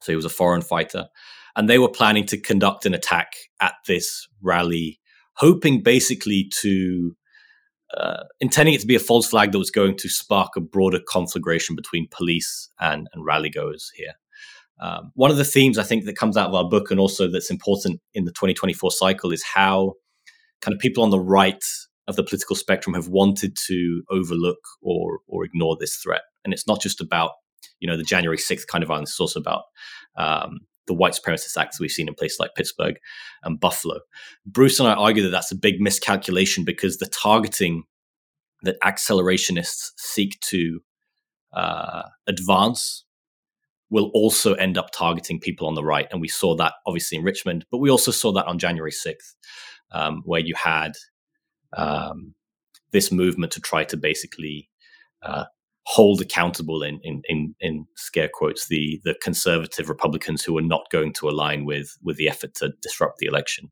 so 0.00 0.12
he 0.12 0.16
was 0.16 0.24
a 0.24 0.30
foreign 0.30 0.62
fighter, 0.62 1.08
and 1.56 1.68
they 1.68 1.78
were 1.78 1.88
planning 1.88 2.24
to 2.26 2.40
conduct 2.40 2.86
an 2.86 2.94
attack 2.94 3.32
at 3.60 3.74
this 3.86 4.28
rally, 4.42 5.00
hoping 5.34 5.82
basically 5.82 6.50
to. 6.60 7.16
Uh, 7.96 8.24
intending 8.40 8.74
it 8.74 8.80
to 8.80 8.88
be 8.88 8.96
a 8.96 8.98
false 9.00 9.28
flag 9.28 9.52
that 9.52 9.58
was 9.58 9.70
going 9.70 9.96
to 9.96 10.08
spark 10.08 10.56
a 10.56 10.60
broader 10.60 10.98
conflagration 11.08 11.76
between 11.76 12.08
police 12.10 12.68
and, 12.80 13.06
and 13.12 13.24
rally 13.24 13.48
goers 13.48 13.92
here. 13.94 14.14
Um, 14.80 15.12
one 15.14 15.30
of 15.30 15.36
the 15.36 15.44
themes 15.44 15.78
I 15.78 15.84
think 15.84 16.04
that 16.04 16.16
comes 16.16 16.36
out 16.36 16.48
of 16.48 16.54
our 16.54 16.68
book 16.68 16.90
and 16.90 16.98
also 16.98 17.30
that's 17.30 17.50
important 17.50 18.00
in 18.12 18.24
the 18.24 18.32
2024 18.32 18.90
cycle 18.90 19.30
is 19.30 19.44
how 19.44 19.94
kind 20.60 20.74
of 20.74 20.80
people 20.80 21.04
on 21.04 21.10
the 21.10 21.20
right 21.20 21.62
of 22.06 22.16
the 22.16 22.22
political 22.22 22.56
spectrum 22.56 22.94
have 22.94 23.08
wanted 23.08 23.56
to 23.66 24.02
overlook 24.10 24.58
or 24.82 25.20
or 25.26 25.44
ignore 25.44 25.76
this 25.78 25.96
threat. 25.96 26.22
And 26.44 26.52
it's 26.52 26.66
not 26.66 26.80
just 26.80 27.00
about 27.00 27.32
you 27.80 27.88
know 27.88 27.96
the 27.96 28.02
January 28.02 28.38
sixth 28.38 28.66
kind 28.66 28.82
of 28.82 28.88
violence; 28.88 29.10
it's 29.10 29.20
also 29.20 29.40
about 29.40 29.64
um, 30.16 30.60
the 30.86 30.94
white 30.94 31.12
supremacist 31.12 31.56
acts 31.56 31.80
we've 31.80 31.90
seen 31.90 32.08
in 32.08 32.14
places 32.14 32.38
like 32.38 32.54
Pittsburgh 32.54 32.96
and 33.42 33.58
Buffalo. 33.58 34.00
Bruce 34.46 34.78
and 34.78 34.88
I 34.88 34.94
argue 34.94 35.22
that 35.22 35.30
that's 35.30 35.52
a 35.52 35.56
big 35.56 35.80
miscalculation 35.80 36.64
because 36.64 36.98
the 36.98 37.06
targeting 37.06 37.84
that 38.62 38.80
accelerationists 38.80 39.90
seek 39.96 40.40
to 40.40 40.80
uh, 41.52 42.02
advance 42.26 43.04
will 43.90 44.10
also 44.14 44.54
end 44.54 44.76
up 44.76 44.90
targeting 44.90 45.38
people 45.38 45.68
on 45.68 45.74
the 45.74 45.84
right. 45.84 46.08
And 46.10 46.20
we 46.20 46.28
saw 46.28 46.56
that 46.56 46.74
obviously 46.86 47.18
in 47.18 47.24
Richmond, 47.24 47.64
but 47.70 47.78
we 47.78 47.90
also 47.90 48.10
saw 48.10 48.32
that 48.32 48.46
on 48.46 48.58
January 48.58 48.90
6th, 48.90 49.34
um, 49.92 50.22
where 50.24 50.40
you 50.40 50.54
had 50.56 50.92
um, 51.76 52.34
this 52.92 53.10
movement 53.12 53.52
to 53.52 53.60
try 53.60 53.84
to 53.84 53.96
basically 53.96 54.68
uh, 55.22 55.44
hold 55.86 56.20
accountable 56.20 56.82
in, 56.82 56.98
in, 57.02 57.22
in 57.28 57.54
in 57.60 57.86
scare 57.96 58.30
quotes 58.32 58.68
the 58.68 59.00
the 59.04 59.14
conservative 59.22 59.88
Republicans 59.88 60.42
who 60.42 60.56
are 60.56 60.62
not 60.62 60.90
going 60.90 61.12
to 61.14 61.28
align 61.28 61.64
with 61.64 61.96
with 62.02 62.16
the 62.16 62.28
effort 62.28 62.54
to 62.54 62.72
disrupt 62.80 63.18
the 63.18 63.26
election. 63.26 63.70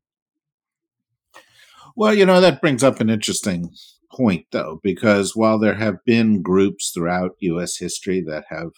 Well, 1.95 2.13
you 2.13 2.25
know 2.25 2.41
that 2.41 2.61
brings 2.61 2.83
up 2.83 2.99
an 2.99 3.09
interesting 3.09 3.71
point, 4.11 4.45
though, 4.51 4.79
because 4.83 5.35
while 5.35 5.59
there 5.59 5.75
have 5.75 6.03
been 6.05 6.41
groups 6.41 6.91
throughout 6.91 7.31
U.S. 7.39 7.77
history 7.77 8.23
that 8.27 8.45
have, 8.49 8.71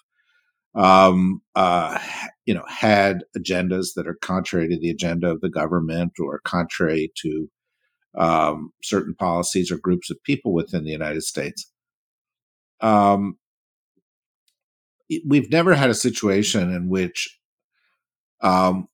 um, 0.75 1.41
uh, 1.55 2.00
you 2.46 2.53
know, 2.53 2.63
had 2.67 3.24
agendas 3.38 3.89
that 3.96 4.08
are 4.08 4.17
contrary 4.22 4.70
to 4.70 4.79
the 4.79 4.89
agenda 4.89 5.29
of 5.29 5.41
the 5.41 5.50
government 5.50 6.13
or 6.20 6.39
contrary 6.44 7.12
to 7.22 7.50
um, 8.17 8.72
certain 8.84 9.15
policies 9.15 9.72
or 9.72 9.77
groups 9.77 10.10
of 10.10 10.24
people 10.24 10.53
within 10.53 10.84
the 10.84 10.91
United 10.91 11.24
States. 11.24 11.72
Um, 12.81 13.38
we've 15.27 15.51
never 15.51 15.74
had 15.75 15.89
a 15.89 15.95
situation 15.95 16.74
in 16.74 16.89
which 16.89 17.39
um, 18.41 18.88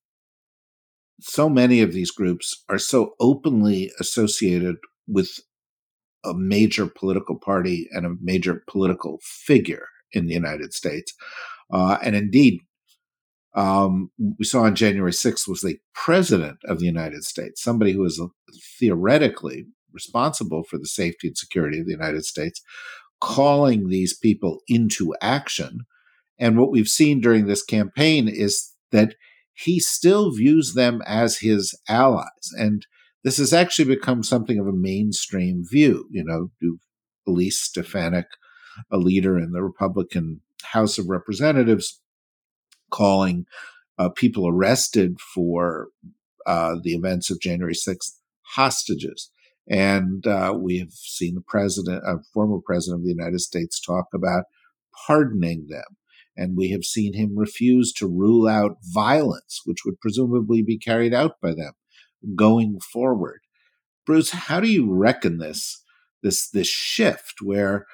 so 1.22 1.50
many 1.50 1.82
of 1.82 1.94
these 1.94 2.12
groups 2.12 2.64
are 2.70 2.80
so 2.80 3.14
openly 3.20 3.92
associated 4.00 4.78
with 5.08 5.30
a 6.24 6.34
major 6.34 6.88
political 6.88 7.38
party 7.38 7.88
and 7.92 8.06
a 8.06 8.16
major 8.22 8.64
political 8.68 9.20
figure 9.24 9.88
in 10.12 10.28
the 10.28 10.34
United 10.34 10.74
States. 10.74 11.14
Uh, 11.72 11.98
and 12.04 12.16
indeed, 12.16 12.60
um, 13.54 14.12
we 14.40 14.46
saw 14.46 14.62
on 14.64 14.76
January 14.76 15.12
6th 15.12 15.48
was 15.48 15.62
the 15.62 15.80
president 15.94 16.58
of 16.66 16.80
the 16.80 16.86
United 16.86 17.24
States, 17.24 17.62
somebody 17.62 17.92
who 17.92 18.06
is 18.06 18.22
theoretically 18.80 19.66
responsible 19.92 20.64
for 20.64 20.78
the 20.78 20.88
safety 20.88 21.28
and 21.28 21.38
security 21.38 21.80
of 21.80 21.86
the 21.86 21.92
United 21.92 22.24
States, 22.24 22.62
calling 23.20 23.88
these 23.88 24.18
people 24.18 24.62
into 24.68 25.14
action. 25.22 25.82
And 26.40 26.58
what 26.58 26.72
we've 26.72 26.88
seen 26.88 27.20
during 27.20 27.46
this 27.46 27.64
campaign 27.64 28.28
is 28.28 28.72
that 28.92 29.16
he 29.54 29.80
still 29.80 30.32
views 30.32 30.74
them 30.74 31.02
as 31.06 31.40
his 31.40 31.78
allies. 31.90 32.52
And 32.58 32.86
this 33.24 33.38
has 33.38 33.54
actually 33.54 33.94
become 33.94 34.24
something 34.24 34.60
of 34.60 34.68
a 34.68 34.74
mainstream 34.74 35.64
view. 35.70 36.08
You 36.10 36.24
know, 36.24 36.52
do 36.60 36.80
Elise 37.28 37.62
Stefanik, 37.62 38.26
a 38.92 38.98
leader 38.98 39.38
in 39.38 39.52
the 39.52 39.62
Republican 39.62 40.42
House 40.64 40.98
of 40.98 41.10
Representatives, 41.10 42.00
calling 42.92 43.46
uh, 43.98 44.10
people 44.10 44.48
arrested 44.48 45.20
for 45.20 45.88
uh, 46.46 46.76
the 46.82 46.94
events 46.94 47.30
of 47.30 47.40
January 47.40 47.74
6th 47.74 48.18
hostages. 48.42 49.32
And 49.70 50.26
uh, 50.26 50.54
we 50.58 50.80
have 50.80 50.92
seen 50.92 51.36
the 51.36 51.42
president, 51.42 52.04
uh, 52.06 52.18
former 52.34 52.60
president 52.66 53.02
of 53.02 53.06
the 53.06 53.14
United 53.14 53.40
States, 53.40 53.80
talk 53.80 54.08
about 54.14 54.46
pardoning 55.08 55.68
them. 55.70 55.98
And 56.36 56.58
we 56.58 56.70
have 56.72 56.84
seen 56.84 57.14
him 57.14 57.38
refuse 57.38 57.94
to 57.94 58.08
rule 58.08 58.48
out 58.48 58.78
violence, 58.82 59.62
which 59.66 59.86
would 59.86 60.00
presumably 60.00 60.62
be 60.64 60.78
carried 60.78 61.14
out 61.14 61.40
by 61.42 61.54
them 61.54 61.74
going 62.36 62.80
forward. 62.80 63.42
Bruce, 64.06 64.32
how 64.32 64.60
do 64.60 64.68
you 64.68 64.92
reckon 64.92 65.38
this 65.38 65.84
this 66.24 66.50
this 66.50 66.68
shift 66.68 67.36
where 67.42 67.86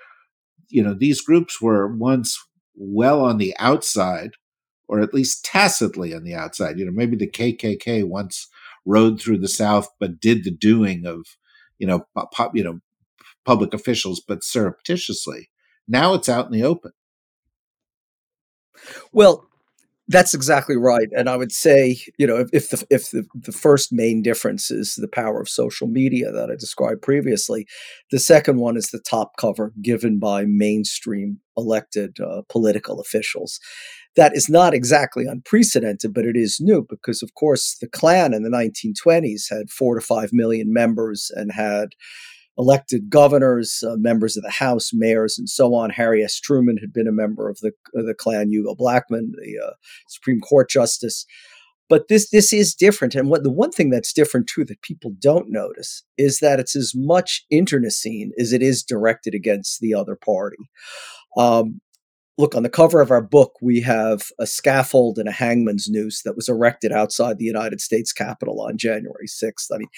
you 0.70 0.84
know 0.84 0.94
these 0.94 1.22
groups 1.22 1.62
were 1.62 1.88
once 1.96 2.38
well 2.76 3.24
on 3.24 3.38
the 3.38 3.56
outside 3.60 4.32
or 4.88 5.00
at 5.00 5.14
least 5.14 5.46
tacitly 5.46 6.14
on 6.14 6.24
the 6.24 6.34
outside. 6.34 6.80
You 6.80 6.86
know, 6.86 6.92
maybe 6.92 7.16
the 7.16 7.30
KKK 7.30 8.08
once 8.08 8.48
rode 8.86 9.22
through 9.22 9.40
the 9.40 9.48
South, 9.48 9.90
but 10.00 10.20
did 10.20 10.44
the 10.44 10.52
doing 10.52 11.06
of, 11.06 11.26
you 11.78 11.88
know, 11.88 12.06
you 12.54 12.64
know, 12.64 12.80
public 13.46 13.74
officials, 13.74 14.22
but 14.26 14.44
surreptitiously. 14.44 15.50
Now 15.88 16.14
it's 16.14 16.30
out 16.30 16.48
in 16.48 16.52
the 16.52 16.64
open. 16.64 16.92
Well, 19.12 19.48
that's 20.10 20.34
exactly 20.34 20.78
right, 20.78 21.10
and 21.12 21.30
I 21.30 21.36
would 21.36 21.52
say, 21.52 21.98
you 22.18 22.26
know, 22.26 22.38
if, 22.38 22.50
if 22.54 22.70
the 22.70 22.88
if 22.90 23.12
the, 23.12 23.26
the 23.36 23.52
first 23.52 23.92
main 23.92 24.22
difference 24.22 24.72
is 24.72 24.96
the 24.96 25.08
power 25.08 25.42
of 25.42 25.50
social 25.50 25.88
media 25.88 26.32
that 26.32 26.50
I 26.50 26.56
described 26.56 27.02
previously, 27.02 27.68
the 28.10 28.20
second 28.20 28.60
one 28.60 28.78
is 28.78 28.90
the 28.90 29.02
top 29.02 29.34
cover 29.38 29.74
given 29.82 30.18
by 30.18 30.46
mainstream 30.46 31.42
elected 31.58 32.20
uh, 32.22 32.44
political 32.48 33.02
officials. 33.02 33.60
That 34.18 34.36
is 34.36 34.50
not 34.50 34.74
exactly 34.74 35.26
unprecedented, 35.26 36.14
but 36.14 36.26
it 36.26 36.36
is 36.36 36.60
new 36.60 36.86
because, 36.90 37.22
of 37.24 37.36
course, 37.36 37.78
the 37.80 37.88
Klan 37.88 38.34
in 38.34 38.44
the 38.44 38.50
1920s 38.50 39.44
had 39.50 39.70
four 39.70 39.96
to 39.96 40.02
five 40.02 40.32
million 40.34 40.74
members 40.74 41.32
and 41.36 41.52
had 41.54 41.90
elected 42.58 43.10
governors, 43.10 43.84
uh, 43.88 43.96
members 43.98 44.36
of 44.36 44.44
the 44.44 44.50
House, 44.50 44.90
mayors, 44.92 45.38
and 45.38 45.48
so 45.48 45.76
on. 45.76 45.92
Harry 45.92 46.24
S. 46.24 46.40
Truman 46.40 46.78
had 46.78 46.92
been 46.92 47.08
a 47.08 47.12
member 47.12 47.50
of 47.50 47.60
the 47.60 47.72
of 47.96 48.06
the 48.06 48.16
Klan. 48.16 48.50
Hugo 48.50 48.76
Blackman, 48.76 49.34
the 49.38 49.64
uh, 49.64 49.74
Supreme 50.08 50.40
Court 50.40 50.70
justice. 50.70 51.26
But 51.90 52.10
this 52.10 52.30
this 52.32 52.52
is 52.52 52.74
different, 52.74 53.16
and 53.16 53.30
what 53.30 53.44
the 53.44 53.52
one 53.52 53.72
thing 53.72 53.92
that's 53.92 54.12
different 54.12 54.48
too 54.48 54.66
that 54.66 54.82
people 54.82 55.14
don't 55.20 55.50
notice 55.50 56.04
is 56.18 56.40
that 56.40 56.60
it's 56.60 56.76
as 56.76 56.94
much 56.96 57.46
internecine 57.50 58.32
as 58.40 58.52
it 58.52 58.62
is 58.62 58.84
directed 58.84 59.34
against 59.34 59.80
the 59.80 59.94
other 59.94 60.16
party. 60.16 60.58
Um, 61.38 61.82
look 62.38 62.56
on 62.56 62.64
the 62.64 62.70
cover 62.70 63.02
of 63.02 63.12
our 63.12 63.22
book 63.22 63.54
we 63.62 63.82
have 63.82 64.24
a 64.40 64.48
scaffold 64.48 65.18
and 65.18 65.28
a 65.28 65.32
hangman's 65.32 65.88
noose 65.90 66.22
that 66.24 66.36
was 66.36 66.50
erected 66.50 66.92
outside 66.92 67.38
the 67.38 67.46
united 67.46 67.82
states 67.82 68.14
capitol 68.14 68.62
on 68.62 68.78
january 68.78 69.28
6th 69.28 69.68
i 69.74 69.78
mean 69.78 69.90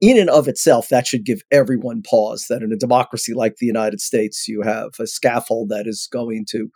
in 0.00 0.18
and 0.18 0.30
of 0.30 0.48
itself 0.48 0.88
that 0.88 1.06
should 1.06 1.24
give 1.24 1.42
everyone 1.50 2.02
pause 2.02 2.46
that 2.48 2.62
in 2.62 2.72
a 2.72 2.76
democracy 2.76 3.34
like 3.34 3.56
the 3.56 3.66
united 3.66 4.00
states 4.00 4.48
you 4.48 4.62
have 4.62 4.90
a 4.98 5.06
scaffold 5.06 5.68
that 5.68 5.86
is 5.86 6.08
going 6.12 6.44
to 6.48 6.70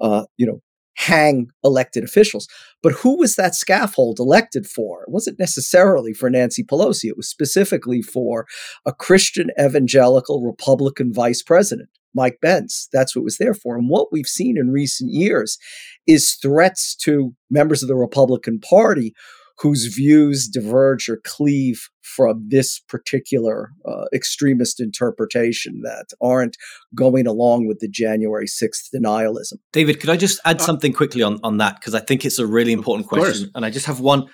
uh, 0.00 0.24
you 0.36 0.46
know 0.46 0.60
hang 0.94 1.48
elected 1.64 2.04
officials. 2.04 2.48
But 2.82 2.92
who 2.92 3.18
was 3.18 3.36
that 3.36 3.54
scaffold 3.54 4.18
elected 4.18 4.66
for? 4.66 5.02
It 5.02 5.10
wasn't 5.10 5.38
necessarily 5.38 6.12
for 6.12 6.28
nancy 6.28 6.62
pelosi. 6.62 7.08
It 7.08 7.16
was 7.16 7.28
specifically 7.28 8.02
for 8.02 8.46
a 8.84 8.92
christian 8.92 9.50
evangelical 9.60 10.42
republican 10.42 11.12
vice 11.12 11.42
president 11.42 11.88
Mike 12.14 12.38
Pence. 12.42 12.88
That's 12.92 13.14
what 13.14 13.24
was 13.24 13.38
there 13.38 13.54
for. 13.54 13.76
And 13.76 13.88
what 13.88 14.12
we've 14.12 14.26
seen 14.26 14.56
in 14.58 14.70
recent 14.70 15.12
years 15.12 15.58
is 16.06 16.34
threats 16.42 16.94
to 16.96 17.34
members 17.50 17.82
of 17.82 17.88
the 17.88 17.96
Republican 17.96 18.60
Party 18.60 19.14
whose 19.58 19.86
views 19.86 20.48
diverge 20.48 21.08
or 21.08 21.20
cleave 21.24 21.88
from 22.02 22.44
this 22.48 22.80
particular 22.80 23.70
uh, 23.86 24.04
extremist 24.12 24.80
interpretation 24.80 25.82
that 25.82 26.06
aren't 26.20 26.56
going 26.94 27.26
along 27.28 27.68
with 27.68 27.78
the 27.78 27.88
January 27.88 28.46
6th 28.46 28.88
denialism. 28.94 29.54
David, 29.72 30.00
could 30.00 30.10
I 30.10 30.16
just 30.16 30.40
add 30.44 30.60
uh, 30.60 30.64
something 30.64 30.92
quickly 30.92 31.22
on, 31.22 31.38
on 31.44 31.58
that? 31.58 31.76
Because 31.76 31.94
I 31.94 32.00
think 32.00 32.24
it's 32.24 32.40
a 32.40 32.46
really 32.46 32.72
important 32.72 33.08
question. 33.08 33.50
And 33.54 33.64
I 33.64 33.70
just 33.70 33.86
have 33.86 34.00
one 34.00 34.28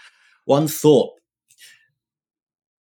one 0.47 0.67
thought. 0.67 1.11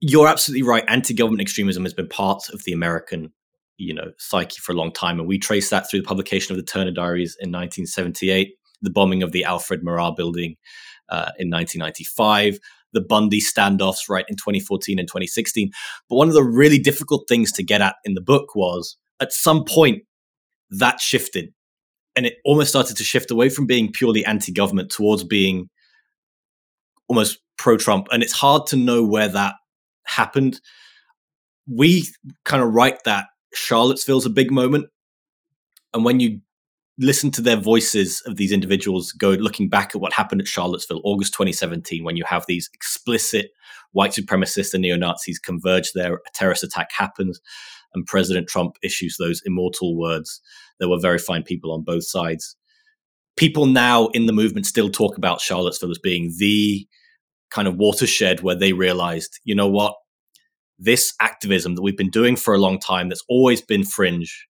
You're 0.00 0.28
absolutely 0.28 0.66
right. 0.66 0.84
Anti 0.88 1.12
government 1.12 1.42
extremism 1.42 1.84
has 1.84 1.92
been 1.92 2.08
part 2.08 2.48
of 2.48 2.64
the 2.64 2.72
American 2.72 3.34
you 3.80 3.94
know 3.94 4.12
psyche 4.18 4.58
for 4.60 4.72
a 4.72 4.76
long 4.76 4.92
time, 4.92 5.18
and 5.18 5.28
we 5.28 5.38
trace 5.38 5.70
that 5.70 5.90
through 5.90 6.00
the 6.00 6.06
publication 6.06 6.52
of 6.52 6.58
the 6.58 6.70
Turner 6.70 6.90
Diaries 6.90 7.36
in 7.40 7.50
1978, 7.50 8.54
the 8.82 8.90
bombing 8.90 9.22
of 9.22 9.32
the 9.32 9.44
Alfred 9.44 9.82
Murrah 9.82 10.14
Building 10.14 10.56
uh, 11.08 11.32
in 11.38 11.50
1995, 11.50 12.58
the 12.92 13.00
Bundy 13.00 13.40
standoffs 13.40 14.08
right 14.08 14.26
in 14.28 14.36
2014 14.36 14.98
and 14.98 15.08
2016. 15.08 15.70
But 16.08 16.16
one 16.16 16.28
of 16.28 16.34
the 16.34 16.44
really 16.44 16.78
difficult 16.78 17.24
things 17.28 17.50
to 17.52 17.62
get 17.62 17.80
at 17.80 17.96
in 18.04 18.14
the 18.14 18.20
book 18.20 18.54
was 18.54 18.96
at 19.18 19.32
some 19.32 19.64
point 19.64 20.02
that 20.70 21.00
shifted, 21.00 21.52
and 22.14 22.26
it 22.26 22.34
almost 22.44 22.70
started 22.70 22.96
to 22.98 23.04
shift 23.04 23.30
away 23.30 23.48
from 23.48 23.66
being 23.66 23.90
purely 23.90 24.24
anti-government 24.24 24.90
towards 24.90 25.24
being 25.24 25.68
almost 27.08 27.38
pro-Trump, 27.56 28.08
and 28.12 28.22
it's 28.22 28.32
hard 28.32 28.66
to 28.66 28.76
know 28.76 29.04
where 29.04 29.28
that 29.28 29.54
happened. 30.04 30.60
We 31.66 32.04
kind 32.44 32.62
of 32.62 32.72
write 32.72 33.04
that 33.04 33.26
Charlottesville's 33.52 34.26
a 34.26 34.30
big 34.30 34.50
moment. 34.50 34.86
And 35.92 36.04
when 36.04 36.20
you 36.20 36.40
listen 36.98 37.30
to 37.30 37.40
their 37.40 37.56
voices 37.56 38.22
of 38.26 38.36
these 38.36 38.52
individuals 38.52 39.12
go 39.12 39.30
looking 39.30 39.68
back 39.68 39.94
at 39.94 40.00
what 40.00 40.12
happened 40.12 40.40
at 40.40 40.46
Charlottesville, 40.46 41.00
August 41.02 41.32
2017, 41.32 42.04
when 42.04 42.16
you 42.16 42.24
have 42.24 42.44
these 42.46 42.68
explicit 42.74 43.50
white 43.92 44.12
supremacists 44.12 44.74
and 44.74 44.82
neo 44.82 44.96
Nazis 44.96 45.38
converge 45.38 45.92
there, 45.94 46.14
a 46.14 46.18
terrorist 46.34 46.62
attack 46.62 46.90
happens, 46.96 47.40
and 47.94 48.06
President 48.06 48.48
Trump 48.48 48.76
issues 48.82 49.16
those 49.18 49.42
immortal 49.44 49.96
words. 49.98 50.40
There 50.78 50.88
were 50.88 51.00
very 51.00 51.18
fine 51.18 51.42
people 51.42 51.72
on 51.72 51.82
both 51.82 52.04
sides. 52.04 52.56
People 53.36 53.66
now 53.66 54.08
in 54.08 54.26
the 54.26 54.32
movement 54.32 54.66
still 54.66 54.90
talk 54.90 55.16
about 55.16 55.40
Charlottesville 55.40 55.90
as 55.90 55.98
being 55.98 56.32
the 56.38 56.86
kind 57.50 57.66
of 57.66 57.76
watershed 57.76 58.42
where 58.42 58.54
they 58.54 58.72
realized, 58.72 59.40
you 59.44 59.54
know 59.54 59.68
what, 59.68 59.94
this 60.80 61.12
activism 61.20 61.74
that 61.74 61.82
we've 61.82 61.96
been 61.96 62.10
doing 62.10 62.34
for 62.34 62.54
a 62.54 62.58
long 62.58 62.78
time 62.78 63.08
that's 63.08 63.24
always 63.28 63.60
been 63.60 63.84
fringe, 63.84 64.48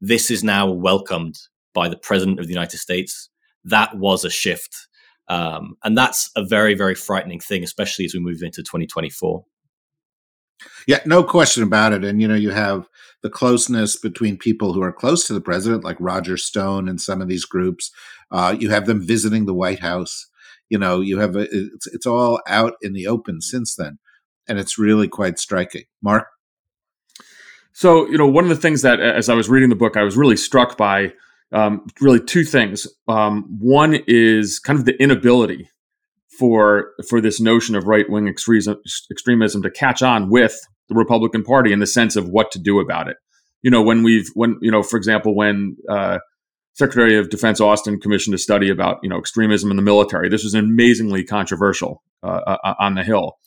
this 0.00 0.30
is 0.30 0.42
now 0.42 0.68
welcomed 0.68 1.38
by 1.72 1.88
the 1.88 1.96
president 1.96 2.40
of 2.40 2.46
the 2.46 2.52
United 2.52 2.78
States. 2.78 3.30
That 3.64 3.96
was 3.96 4.24
a 4.24 4.30
shift. 4.30 4.88
Um, 5.28 5.76
and 5.84 5.96
that's 5.96 6.28
a 6.34 6.44
very, 6.44 6.74
very 6.74 6.96
frightening 6.96 7.38
thing, 7.38 7.62
especially 7.62 8.04
as 8.04 8.14
we 8.14 8.20
move 8.20 8.42
into 8.42 8.62
2024. 8.62 9.44
Yeah, 10.88 10.98
no 11.06 11.22
question 11.22 11.62
about 11.62 11.92
it. 11.92 12.04
And, 12.04 12.20
you 12.20 12.26
know, 12.26 12.34
you 12.34 12.50
have 12.50 12.88
the 13.22 13.30
closeness 13.30 13.96
between 13.96 14.36
people 14.36 14.72
who 14.72 14.82
are 14.82 14.92
close 14.92 15.26
to 15.26 15.32
the 15.32 15.40
president, 15.40 15.84
like 15.84 15.96
Roger 16.00 16.36
Stone 16.36 16.88
and 16.88 17.00
some 17.00 17.22
of 17.22 17.28
these 17.28 17.44
groups. 17.44 17.92
Uh, 18.30 18.56
you 18.58 18.70
have 18.70 18.86
them 18.86 19.06
visiting 19.06 19.46
the 19.46 19.54
White 19.54 19.80
House. 19.80 20.26
You 20.68 20.78
know, 20.78 21.00
you 21.00 21.18
have 21.18 21.36
a, 21.36 21.46
it's, 21.50 21.86
it's 21.86 22.06
all 22.06 22.40
out 22.48 22.74
in 22.82 22.92
the 22.92 23.06
open 23.06 23.40
since 23.40 23.76
then 23.76 23.98
and 24.50 24.58
it's 24.58 24.78
really 24.78 25.08
quite 25.08 25.38
striking. 25.38 25.84
Marc? 26.02 26.26
So, 27.72 28.06
you 28.08 28.18
know, 28.18 28.26
one 28.26 28.44
of 28.44 28.50
the 28.50 28.56
things 28.56 28.82
that 28.82 29.00
as 29.00 29.28
I 29.28 29.34
was 29.34 29.48
reading 29.48 29.70
the 29.70 29.76
book, 29.76 29.96
I 29.96 30.02
was 30.02 30.16
really 30.16 30.36
struck 30.36 30.76
by 30.76 31.12
um, 31.52 31.86
really 32.00 32.20
two 32.20 32.44
things. 32.44 32.86
Um, 33.08 33.44
one 33.58 34.00
is 34.06 34.58
kind 34.58 34.78
of 34.78 34.84
the 34.84 35.00
inability 35.00 35.70
for 36.38 36.90
for 37.08 37.20
this 37.20 37.40
notion 37.40 37.74
of 37.76 37.86
right 37.86 38.08
wing 38.08 38.28
extremism, 38.28 39.62
to 39.62 39.70
catch 39.70 40.02
on 40.02 40.30
with 40.30 40.58
the 40.88 40.94
Republican 40.94 41.42
Party 41.42 41.72
in 41.72 41.78
the 41.78 41.86
sense 41.86 42.16
of 42.16 42.28
what 42.28 42.50
to 42.52 42.58
do 42.58 42.80
about 42.80 43.08
it. 43.08 43.16
You 43.62 43.70
know, 43.70 43.82
when 43.82 44.02
we've 44.02 44.28
when 44.34 44.58
you 44.60 44.70
know, 44.70 44.82
for 44.82 44.96
example, 44.96 45.34
when 45.34 45.76
uh, 45.88 46.18
Secretary 46.74 47.18
of 47.18 47.30
Defense 47.30 47.60
Austin 47.60 48.00
commissioned 48.00 48.34
a 48.34 48.38
study 48.38 48.70
about 48.70 48.98
you 49.02 49.08
know 49.08 49.18
extremism 49.18 49.70
in 49.70 49.76
the 49.76 49.82
military. 49.82 50.28
This 50.28 50.44
was 50.44 50.54
amazingly 50.54 51.24
controversial 51.24 52.02
uh, 52.22 52.56
uh, 52.64 52.74
on 52.78 52.94
the 52.94 53.04
Hill. 53.04 53.38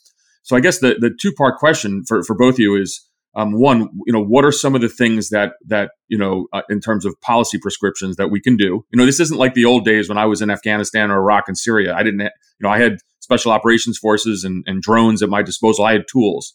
So 0.44 0.56
I 0.56 0.60
guess 0.60 0.78
the 0.78 0.94
the 0.98 1.10
two 1.20 1.32
part 1.32 1.58
question 1.58 2.04
for 2.06 2.22
for 2.22 2.36
both 2.36 2.54
of 2.54 2.60
you 2.60 2.76
is 2.76 3.06
um, 3.36 3.52
one, 3.52 3.88
you 4.06 4.12
know, 4.12 4.22
what 4.22 4.44
are 4.44 4.52
some 4.52 4.74
of 4.74 4.80
the 4.80 4.88
things 4.88 5.30
that 5.30 5.54
that 5.66 5.90
you 6.06 6.16
know 6.16 6.46
uh, 6.52 6.62
in 6.70 6.80
terms 6.80 7.04
of 7.04 7.20
policy 7.20 7.58
prescriptions 7.58 8.16
that 8.16 8.30
we 8.30 8.40
can 8.40 8.56
do? 8.56 8.84
You 8.92 8.96
know, 8.96 9.06
this 9.06 9.20
isn't 9.20 9.38
like 9.38 9.54
the 9.54 9.64
old 9.64 9.84
days 9.84 10.08
when 10.08 10.18
I 10.18 10.26
was 10.26 10.40
in 10.40 10.50
Afghanistan 10.50 11.10
or 11.10 11.18
Iraq 11.18 11.44
and 11.48 11.58
Syria. 11.58 11.94
I 11.94 12.02
didn't, 12.04 12.20
you 12.20 12.30
know, 12.60 12.68
I 12.68 12.78
had 12.78 12.98
special 13.20 13.50
operations 13.50 13.98
forces 13.98 14.44
and, 14.44 14.62
and 14.66 14.80
drones 14.82 15.22
at 15.22 15.30
my 15.30 15.42
disposal. 15.42 15.84
I 15.84 15.92
had 15.92 16.04
tools. 16.10 16.54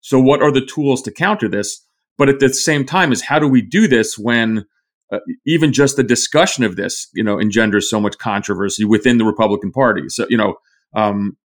So 0.00 0.20
what 0.20 0.42
are 0.42 0.52
the 0.52 0.64
tools 0.64 1.00
to 1.02 1.10
counter 1.10 1.48
this? 1.48 1.84
But 2.18 2.28
at 2.28 2.40
the 2.40 2.52
same 2.52 2.84
time, 2.84 3.12
is 3.12 3.22
how 3.22 3.38
do 3.38 3.48
we 3.48 3.62
do 3.62 3.86
this 3.86 4.18
when 4.18 4.66
uh, 5.12 5.20
even 5.46 5.72
just 5.72 5.96
the 5.96 6.02
discussion 6.02 6.64
of 6.64 6.76
this, 6.76 7.08
you 7.14 7.24
know, 7.24 7.40
engenders 7.40 7.88
so 7.88 8.00
much 8.00 8.18
controversy 8.18 8.84
within 8.84 9.16
the 9.16 9.24
Republican 9.24 9.70
Party? 9.70 10.02
So 10.08 10.26
you 10.28 10.36
know, 10.36 10.56
um, 10.94 11.38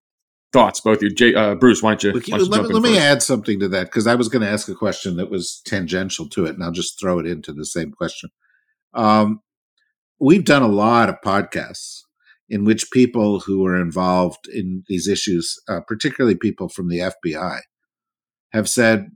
thoughts, 0.53 0.79
both 0.79 1.01
you. 1.01 1.09
Jay, 1.09 1.33
uh, 1.33 1.55
Bruce, 1.55 1.81
why 1.81 1.91
don't 1.91 2.03
you? 2.03 2.13
Why 2.13 2.19
don't 2.19 2.39
you 2.39 2.45
let, 2.45 2.69
let 2.69 2.83
me 2.83 2.97
add 2.97 3.21
something 3.21 3.59
to 3.59 3.67
that 3.69 3.85
because 3.85 4.07
I 4.07 4.15
was 4.15 4.29
going 4.29 4.43
to 4.43 4.49
ask 4.49 4.69
a 4.69 4.75
question 4.75 5.17
that 5.17 5.29
was 5.29 5.61
tangential 5.65 6.29
to 6.29 6.45
it, 6.45 6.53
and 6.53 6.63
I'll 6.63 6.71
just 6.71 6.99
throw 6.99 7.19
it 7.19 7.25
into 7.25 7.51
the 7.51 7.65
same 7.65 7.91
question. 7.91 8.29
Um, 8.93 9.41
we've 10.19 10.45
done 10.45 10.61
a 10.61 10.67
lot 10.67 11.09
of 11.09 11.15
podcasts 11.25 12.01
in 12.47 12.63
which 12.63 12.91
people 12.91 13.41
who 13.41 13.65
are 13.65 13.79
involved 13.79 14.47
in 14.47 14.83
these 14.87 15.07
issues, 15.07 15.59
uh, 15.67 15.81
particularly 15.87 16.35
people 16.35 16.69
from 16.69 16.87
the 16.87 16.99
FBI, 16.99 17.59
have 18.51 18.69
said 18.69 19.07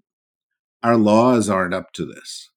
our 0.82 0.98
laws 0.98 1.50
aren't 1.50 1.74
up 1.74 1.92
to 1.94 2.06
this. 2.06 2.50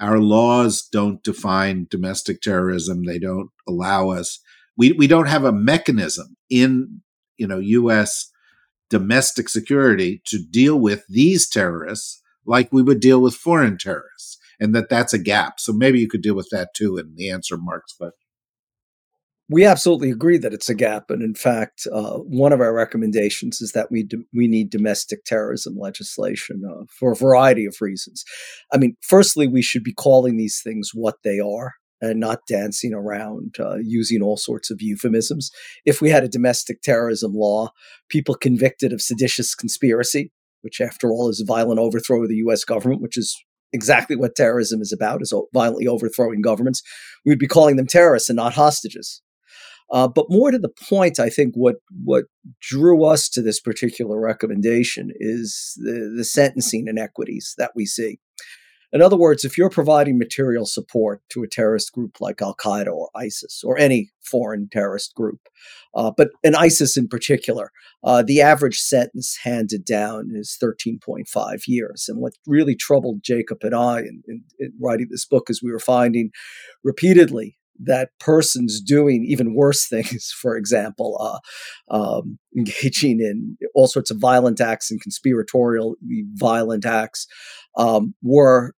Our 0.00 0.20
laws 0.20 0.86
don't 0.90 1.22
define 1.24 1.88
domestic 1.90 2.40
terrorism. 2.40 3.04
They 3.04 3.18
don't 3.18 3.50
allow 3.66 4.10
us. 4.10 4.38
We 4.76 4.92
we 4.92 5.08
don't 5.08 5.28
have 5.28 5.44
a 5.44 5.52
mechanism 5.52 6.36
in 6.48 7.02
you 7.38 7.46
know 7.46 7.58
U.S. 7.58 8.30
domestic 8.90 9.48
security 9.48 10.22
to 10.26 10.38
deal 10.38 10.78
with 10.78 11.04
these 11.08 11.48
terrorists 11.48 12.22
like 12.44 12.72
we 12.72 12.82
would 12.82 13.00
deal 13.00 13.20
with 13.20 13.34
foreign 13.34 13.78
terrorists, 13.78 14.38
and 14.58 14.74
that 14.74 14.88
that's 14.88 15.12
a 15.12 15.18
gap. 15.18 15.60
So 15.60 15.72
maybe 15.72 16.00
you 16.00 16.08
could 16.08 16.22
deal 16.22 16.34
with 16.34 16.48
that 16.50 16.74
too 16.74 16.96
in 16.96 17.14
the 17.14 17.30
answer 17.30 17.56
Marc's 17.56 17.92
question. 17.92 18.14
We 19.50 19.64
absolutely 19.64 20.10
agree 20.10 20.36
that 20.38 20.52
it's 20.52 20.68
a 20.68 20.74
gap, 20.74 21.08
and 21.08 21.22
in 21.22 21.34
fact, 21.34 21.86
uh, 21.90 22.18
one 22.18 22.52
of 22.52 22.60
our 22.60 22.74
recommendations 22.74 23.62
is 23.62 23.72
that 23.72 23.90
we 23.90 24.02
do, 24.02 24.24
we 24.34 24.46
need 24.46 24.68
domestic 24.68 25.24
terrorism 25.24 25.78
legislation 25.78 26.62
uh, 26.68 26.84
for 26.90 27.12
a 27.12 27.16
variety 27.16 27.64
of 27.64 27.76
reasons. 27.80 28.24
I 28.74 28.76
mean, 28.76 28.96
firstly, 29.00 29.48
we 29.48 29.62
should 29.62 29.84
be 29.84 29.94
calling 29.94 30.36
these 30.36 30.60
things 30.62 30.90
what 30.92 31.22
they 31.24 31.40
are 31.40 31.74
and 32.00 32.20
not 32.20 32.46
dancing 32.48 32.94
around 32.94 33.56
uh, 33.58 33.76
using 33.76 34.22
all 34.22 34.36
sorts 34.36 34.70
of 34.70 34.80
euphemisms. 34.80 35.50
If 35.84 36.00
we 36.00 36.10
had 36.10 36.24
a 36.24 36.28
domestic 36.28 36.82
terrorism 36.82 37.32
law, 37.34 37.70
people 38.08 38.34
convicted 38.34 38.92
of 38.92 39.02
seditious 39.02 39.54
conspiracy, 39.54 40.32
which 40.62 40.80
after 40.80 41.10
all 41.10 41.28
is 41.28 41.40
a 41.40 41.44
violent 41.44 41.80
overthrow 41.80 42.22
of 42.22 42.28
the 42.28 42.36
US 42.46 42.64
government, 42.64 43.02
which 43.02 43.16
is 43.16 43.36
exactly 43.72 44.16
what 44.16 44.36
terrorism 44.36 44.80
is 44.80 44.92
about, 44.92 45.22
is 45.22 45.34
violently 45.52 45.86
overthrowing 45.86 46.40
governments, 46.40 46.82
we'd 47.24 47.38
be 47.38 47.46
calling 47.46 47.76
them 47.76 47.86
terrorists 47.86 48.30
and 48.30 48.36
not 48.36 48.54
hostages. 48.54 49.22
Uh, 49.90 50.06
but 50.06 50.26
more 50.28 50.50
to 50.50 50.58
the 50.58 50.68
point, 50.88 51.18
I 51.18 51.30
think 51.30 51.54
what 51.54 51.76
what 52.04 52.24
drew 52.60 53.04
us 53.06 53.28
to 53.30 53.40
this 53.40 53.58
particular 53.58 54.20
recommendation 54.20 55.10
is 55.18 55.72
the, 55.82 56.12
the 56.14 56.24
sentencing 56.24 56.88
inequities 56.88 57.54
that 57.56 57.72
we 57.74 57.86
see. 57.86 58.18
In 58.92 59.02
other 59.02 59.16
words, 59.16 59.44
if 59.44 59.58
you're 59.58 59.68
providing 59.68 60.18
material 60.18 60.64
support 60.64 61.20
to 61.30 61.42
a 61.42 61.48
terrorist 61.48 61.92
group 61.92 62.20
like 62.20 62.40
Al 62.40 62.54
Qaeda 62.54 62.86
or 62.86 63.10
ISIS 63.14 63.62
or 63.62 63.78
any 63.78 64.10
foreign 64.22 64.68
terrorist 64.70 65.14
group, 65.14 65.40
uh, 65.94 66.10
but 66.16 66.28
in 66.42 66.54
ISIS 66.54 66.96
in 66.96 67.06
particular, 67.06 67.70
uh, 68.02 68.22
the 68.22 68.40
average 68.40 68.78
sentence 68.78 69.38
handed 69.42 69.84
down 69.84 70.30
is 70.32 70.56
13.5 70.62 71.62
years. 71.66 72.06
And 72.08 72.20
what 72.20 72.32
really 72.46 72.74
troubled 72.74 73.20
Jacob 73.22 73.58
and 73.62 73.74
I 73.74 74.00
in, 74.00 74.22
in, 74.26 74.44
in 74.58 74.72
writing 74.80 75.08
this 75.10 75.26
book 75.26 75.50
is 75.50 75.62
we 75.62 75.72
were 75.72 75.78
finding 75.78 76.30
repeatedly 76.82 77.58
that 77.80 78.10
persons 78.18 78.80
doing 78.80 79.24
even 79.28 79.54
worse 79.54 79.86
things, 79.88 80.32
for 80.36 80.56
example, 80.56 81.42
uh, 81.90 81.94
um, 81.94 82.38
engaging 82.56 83.20
in 83.20 83.56
all 83.74 83.86
sorts 83.86 84.10
of 84.10 84.18
violent 84.18 84.60
acts 84.60 84.90
and 84.90 85.00
conspiratorial 85.00 85.96
violent 86.34 86.84
acts, 86.84 87.26
um, 87.76 88.14
were 88.22 88.74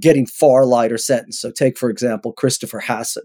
getting 0.00 0.26
far 0.26 0.64
lighter 0.64 0.98
sentence. 0.98 1.40
So, 1.40 1.50
take 1.50 1.78
for 1.78 1.90
example 1.90 2.32
Christopher 2.32 2.80
Hasson, 2.80 3.24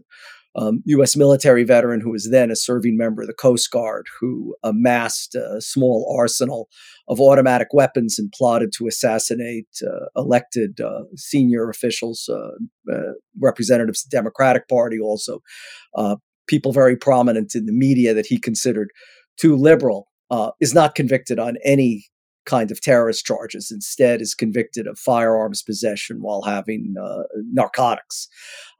um, 0.55 0.83
U.S. 0.85 1.15
military 1.15 1.63
veteran 1.63 1.99
who 2.01 2.11
was 2.11 2.29
then 2.29 2.51
a 2.51 2.55
serving 2.55 2.95
member 2.95 3.23
of 3.23 3.27
the 3.27 3.33
Coast 3.33 3.71
Guard, 3.71 4.05
who 4.19 4.55
amassed 4.63 5.35
a 5.35 5.59
small 5.59 6.15
arsenal 6.17 6.69
of 7.07 7.19
automatic 7.19 7.69
weapons 7.73 8.19
and 8.19 8.31
plotted 8.31 8.71
to 8.77 8.87
assassinate 8.87 9.67
uh, 9.85 10.05
elected 10.15 10.79
uh, 10.79 11.03
senior 11.15 11.69
officials, 11.69 12.29
uh, 12.29 12.93
uh 12.93 13.13
representatives 13.41 14.05
of 14.05 14.11
the 14.11 14.17
Democratic 14.17 14.67
Party, 14.67 14.99
also 14.99 15.39
uh, 15.95 16.17
people 16.47 16.71
very 16.71 16.95
prominent 16.95 17.55
in 17.55 17.65
the 17.65 17.73
media 17.73 18.13
that 18.13 18.27
he 18.27 18.39
considered 18.39 18.89
too 19.37 19.55
liberal. 19.55 20.07
Uh, 20.31 20.49
is 20.59 20.73
not 20.73 20.95
convicted 20.95 21.37
on 21.37 21.57
any 21.63 22.05
kind 22.45 22.71
of 22.71 22.81
terrorist 22.81 23.25
charges. 23.25 23.71
Instead, 23.71 24.21
is 24.21 24.35
convicted 24.35 24.87
of 24.87 24.99
firearms 24.99 25.61
possession 25.61 26.21
while 26.21 26.43
having 26.43 26.95
uh, 27.01 27.23
narcotics. 27.51 28.27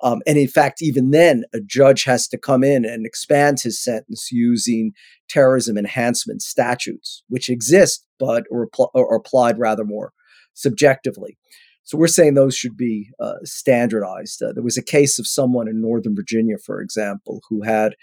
Um, 0.01 0.21
and 0.27 0.37
in 0.37 0.47
fact, 0.47 0.81
even 0.81 1.11
then, 1.11 1.43
a 1.53 1.59
judge 1.59 2.03
has 2.03 2.27
to 2.29 2.37
come 2.37 2.63
in 2.63 2.85
and 2.85 3.05
expand 3.05 3.59
his 3.61 3.81
sentence 3.81 4.29
using 4.31 4.91
terrorism 5.29 5.77
enhancement 5.77 6.41
statutes, 6.41 7.23
which 7.29 7.49
exist 7.49 8.05
but 8.19 8.43
are, 8.53 8.67
are 8.95 9.15
applied 9.15 9.57
rather 9.59 9.83
more 9.83 10.13
subjectively. 10.53 11.37
So 11.83 11.97
we're 11.97 12.07
saying 12.07 12.33
those 12.33 12.55
should 12.55 12.77
be 12.77 13.09
uh, 13.19 13.33
standardized. 13.43 14.41
Uh, 14.41 14.53
there 14.53 14.63
was 14.63 14.77
a 14.77 14.83
case 14.83 15.19
of 15.19 15.27
someone 15.27 15.67
in 15.67 15.81
Northern 15.81 16.15
Virginia, 16.15 16.57
for 16.57 16.81
example, 16.81 17.41
who 17.49 17.61
had 17.61 17.95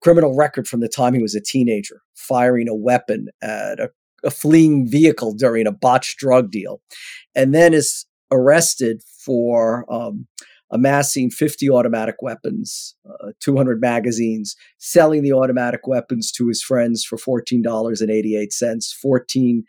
criminal 0.00 0.36
record 0.36 0.68
from 0.68 0.80
the 0.80 0.88
time 0.88 1.14
he 1.14 1.22
was 1.22 1.34
a 1.34 1.40
teenager, 1.40 2.02
firing 2.14 2.68
a 2.68 2.74
weapon 2.74 3.26
at 3.42 3.80
a 3.80 3.90
a 4.26 4.30
fleeing 4.30 4.88
vehicle 4.88 5.32
during 5.34 5.66
a 5.66 5.72
botched 5.72 6.18
drug 6.18 6.50
deal, 6.50 6.80
and 7.34 7.54
then 7.54 7.72
is 7.72 8.06
arrested 8.30 9.02
for 9.24 9.90
um, 9.92 10.26
amassing 10.70 11.30
50 11.30 11.70
automatic 11.70 12.16
weapons, 12.20 12.96
uh, 13.08 13.32
200 13.40 13.80
magazines, 13.80 14.56
selling 14.78 15.22
the 15.22 15.32
automatic 15.32 15.86
weapons 15.86 16.32
to 16.32 16.48
his 16.48 16.62
friends 16.62 17.04
for 17.04 17.16
$14.88, 17.16 18.94
14 19.00 19.64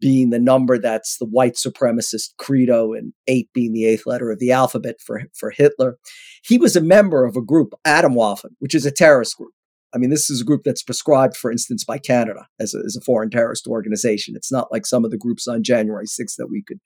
being 0.00 0.30
the 0.30 0.38
number 0.38 0.78
that's 0.78 1.18
the 1.18 1.26
white 1.26 1.54
supremacist 1.54 2.36
credo 2.38 2.92
and 2.92 3.12
eight 3.26 3.48
being 3.52 3.72
the 3.72 3.84
eighth 3.84 4.06
letter 4.06 4.30
of 4.30 4.38
the 4.38 4.52
alphabet 4.52 4.96
for, 5.04 5.22
for 5.34 5.50
Hitler. 5.50 5.98
He 6.44 6.58
was 6.58 6.76
a 6.76 6.80
member 6.80 7.24
of 7.24 7.36
a 7.36 7.42
group, 7.42 7.74
Adam 7.84 8.12
Atomwaffen, 8.12 8.50
which 8.58 8.74
is 8.74 8.86
a 8.86 8.92
terrorist 8.92 9.36
group. 9.36 9.52
I 9.94 9.98
mean, 9.98 10.10
this 10.10 10.28
is 10.28 10.40
a 10.40 10.44
group 10.44 10.62
that's 10.64 10.82
prescribed, 10.82 11.36
for 11.36 11.50
instance, 11.50 11.84
by 11.84 11.98
Canada 11.98 12.46
as 12.60 12.74
a, 12.74 12.78
as 12.84 12.96
a 12.96 13.04
foreign 13.04 13.30
terrorist 13.30 13.66
organization. 13.66 14.34
It's 14.36 14.52
not 14.52 14.70
like 14.70 14.86
some 14.86 15.04
of 15.04 15.10
the 15.10 15.18
groups 15.18 15.48
on 15.48 15.62
January 15.62 16.06
6th 16.06 16.36
that 16.36 16.48
we 16.50 16.62
could 16.66 16.78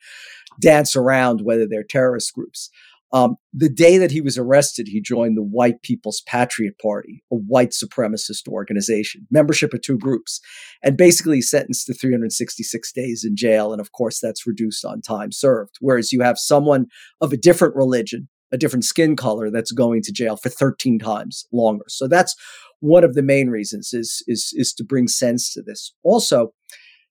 dance 0.60 0.94
around 0.94 1.40
whether 1.42 1.66
they're 1.66 1.82
terrorist 1.82 2.32
groups. 2.32 2.70
Um, 3.12 3.36
the 3.52 3.68
day 3.68 3.98
that 3.98 4.10
he 4.10 4.22
was 4.22 4.38
arrested, 4.38 4.88
he 4.88 5.02
joined 5.02 5.36
the 5.36 5.42
White 5.42 5.82
People's 5.82 6.22
Patriot 6.26 6.78
Party, 6.80 7.22
a 7.30 7.36
white 7.36 7.72
supremacist 7.72 8.48
organization, 8.48 9.26
membership 9.30 9.74
of 9.74 9.82
two 9.82 9.98
groups, 9.98 10.40
and 10.82 10.96
basically 10.96 11.42
sentenced 11.42 11.86
to 11.86 11.94
366 11.94 12.92
days 12.92 13.22
in 13.22 13.36
jail. 13.36 13.72
And 13.72 13.82
of 13.82 13.92
course, 13.92 14.18
that's 14.18 14.46
reduced 14.46 14.84
on 14.86 15.02
time 15.02 15.30
served. 15.30 15.76
Whereas 15.80 16.10
you 16.10 16.22
have 16.22 16.38
someone 16.38 16.86
of 17.20 17.34
a 17.34 17.36
different 17.36 17.76
religion, 17.76 18.28
a 18.52 18.58
different 18.58 18.84
skin 18.84 19.16
color, 19.16 19.50
that's 19.50 19.72
going 19.72 20.02
to 20.02 20.12
jail 20.12 20.36
for 20.36 20.48
13 20.48 20.98
times 20.98 21.46
longer. 21.52 21.84
So 21.88 22.06
that's 22.06 22.36
one 22.80 23.04
of 23.04 23.14
the 23.14 23.22
main 23.22 23.48
reasons 23.48 23.92
is 23.92 24.22
is 24.26 24.52
is 24.54 24.72
to 24.74 24.84
bring 24.84 25.08
sense 25.08 25.52
to 25.54 25.62
this. 25.62 25.92
Also, 26.02 26.52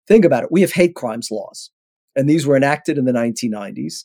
think 0.08 0.26
about 0.26 0.44
it. 0.44 0.52
We 0.52 0.62
have 0.62 0.74
hate 0.74 0.96
crimes 0.96 1.30
laws, 1.32 1.72
and 2.16 2.30
these 2.30 2.46
were 2.46 2.58
enacted 2.58 2.98
in 2.98 3.06
the 3.06 3.12
1990s. 3.12 4.04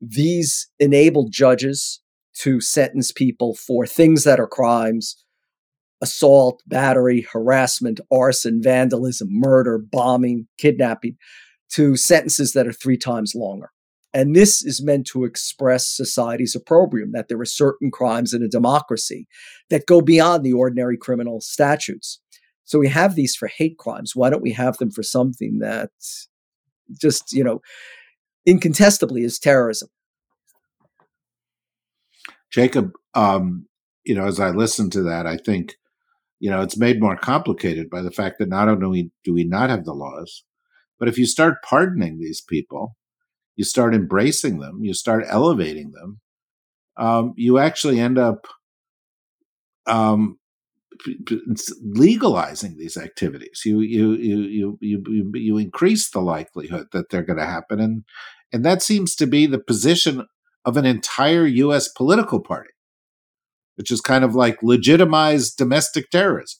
These 0.00 0.68
enabled 0.80 1.30
judges 1.30 2.00
to 2.38 2.60
sentence 2.60 3.12
people 3.12 3.54
for 3.54 3.86
things 3.86 4.24
that 4.24 4.40
are 4.40 4.48
crimes 4.48 5.22
assault, 6.00 6.60
battery, 6.66 7.26
harassment, 7.32 8.00
arson, 8.10 8.60
vandalism, 8.60 9.28
murder, 9.30 9.78
bombing, 9.78 10.48
kidnapping 10.58 11.16
to 11.70 11.96
sentences 11.96 12.52
that 12.52 12.66
are 12.66 12.72
three 12.72 12.96
times 12.96 13.34
longer. 13.36 13.70
And 14.14 14.36
this 14.36 14.62
is 14.62 14.82
meant 14.82 15.06
to 15.08 15.24
express 15.24 15.86
society's 15.86 16.54
opprobrium 16.54 17.12
that 17.12 17.28
there 17.28 17.40
are 17.40 17.46
certain 17.46 17.90
crimes 17.90 18.34
in 18.34 18.42
a 18.42 18.48
democracy 18.48 19.26
that 19.70 19.86
go 19.86 20.02
beyond 20.02 20.44
the 20.44 20.52
ordinary 20.52 20.98
criminal 20.98 21.40
statutes. 21.40 22.20
So 22.64 22.78
we 22.78 22.88
have 22.88 23.14
these 23.14 23.34
for 23.34 23.48
hate 23.48 23.78
crimes. 23.78 24.14
Why 24.14 24.30
don't 24.30 24.42
we 24.42 24.52
have 24.52 24.76
them 24.78 24.90
for 24.90 25.02
something 25.02 25.58
that 25.60 25.90
just, 27.00 27.32
you 27.32 27.42
know, 27.42 27.60
incontestably 28.46 29.22
is 29.22 29.38
terrorism? 29.38 29.88
Jacob, 32.50 32.92
um, 33.14 33.66
you 34.04 34.14
know, 34.14 34.26
as 34.26 34.38
I 34.38 34.50
listen 34.50 34.90
to 34.90 35.02
that, 35.04 35.26
I 35.26 35.38
think, 35.38 35.76
you 36.38 36.50
know, 36.50 36.60
it's 36.60 36.76
made 36.76 37.00
more 37.00 37.16
complicated 37.16 37.88
by 37.88 38.02
the 38.02 38.10
fact 38.10 38.38
that 38.38 38.48
not 38.48 38.68
only 38.68 39.10
do 39.24 39.32
we 39.32 39.44
not 39.44 39.70
have 39.70 39.84
the 39.84 39.94
laws, 39.94 40.44
but 40.98 41.08
if 41.08 41.16
you 41.16 41.24
start 41.24 41.62
pardoning 41.62 42.18
these 42.18 42.40
people, 42.40 42.96
you 43.56 43.64
start 43.64 43.94
embracing 43.94 44.58
them, 44.58 44.80
you 44.82 44.94
start 44.94 45.24
elevating 45.28 45.92
them, 45.92 46.20
um, 46.96 47.34
you 47.36 47.58
actually 47.58 48.00
end 48.00 48.18
up 48.18 48.46
um, 49.86 50.38
legalizing 51.82 52.76
these 52.76 52.96
activities. 52.96 53.62
You 53.64 53.80
you 53.80 54.12
you 54.12 54.78
you 54.80 55.02
you 55.10 55.32
you 55.34 55.58
increase 55.58 56.10
the 56.10 56.20
likelihood 56.20 56.88
that 56.92 57.10
they're 57.10 57.22
going 57.22 57.38
to 57.38 57.46
happen, 57.46 57.80
and 57.80 58.04
and 58.52 58.64
that 58.64 58.82
seems 58.82 59.14
to 59.16 59.26
be 59.26 59.46
the 59.46 59.58
position 59.58 60.26
of 60.64 60.76
an 60.76 60.84
entire 60.84 61.46
U.S. 61.46 61.88
political 61.88 62.40
party, 62.40 62.70
which 63.76 63.90
is 63.90 64.00
kind 64.00 64.24
of 64.24 64.34
like 64.34 64.62
legitimize 64.62 65.52
domestic 65.52 66.10
terrorism. 66.10 66.58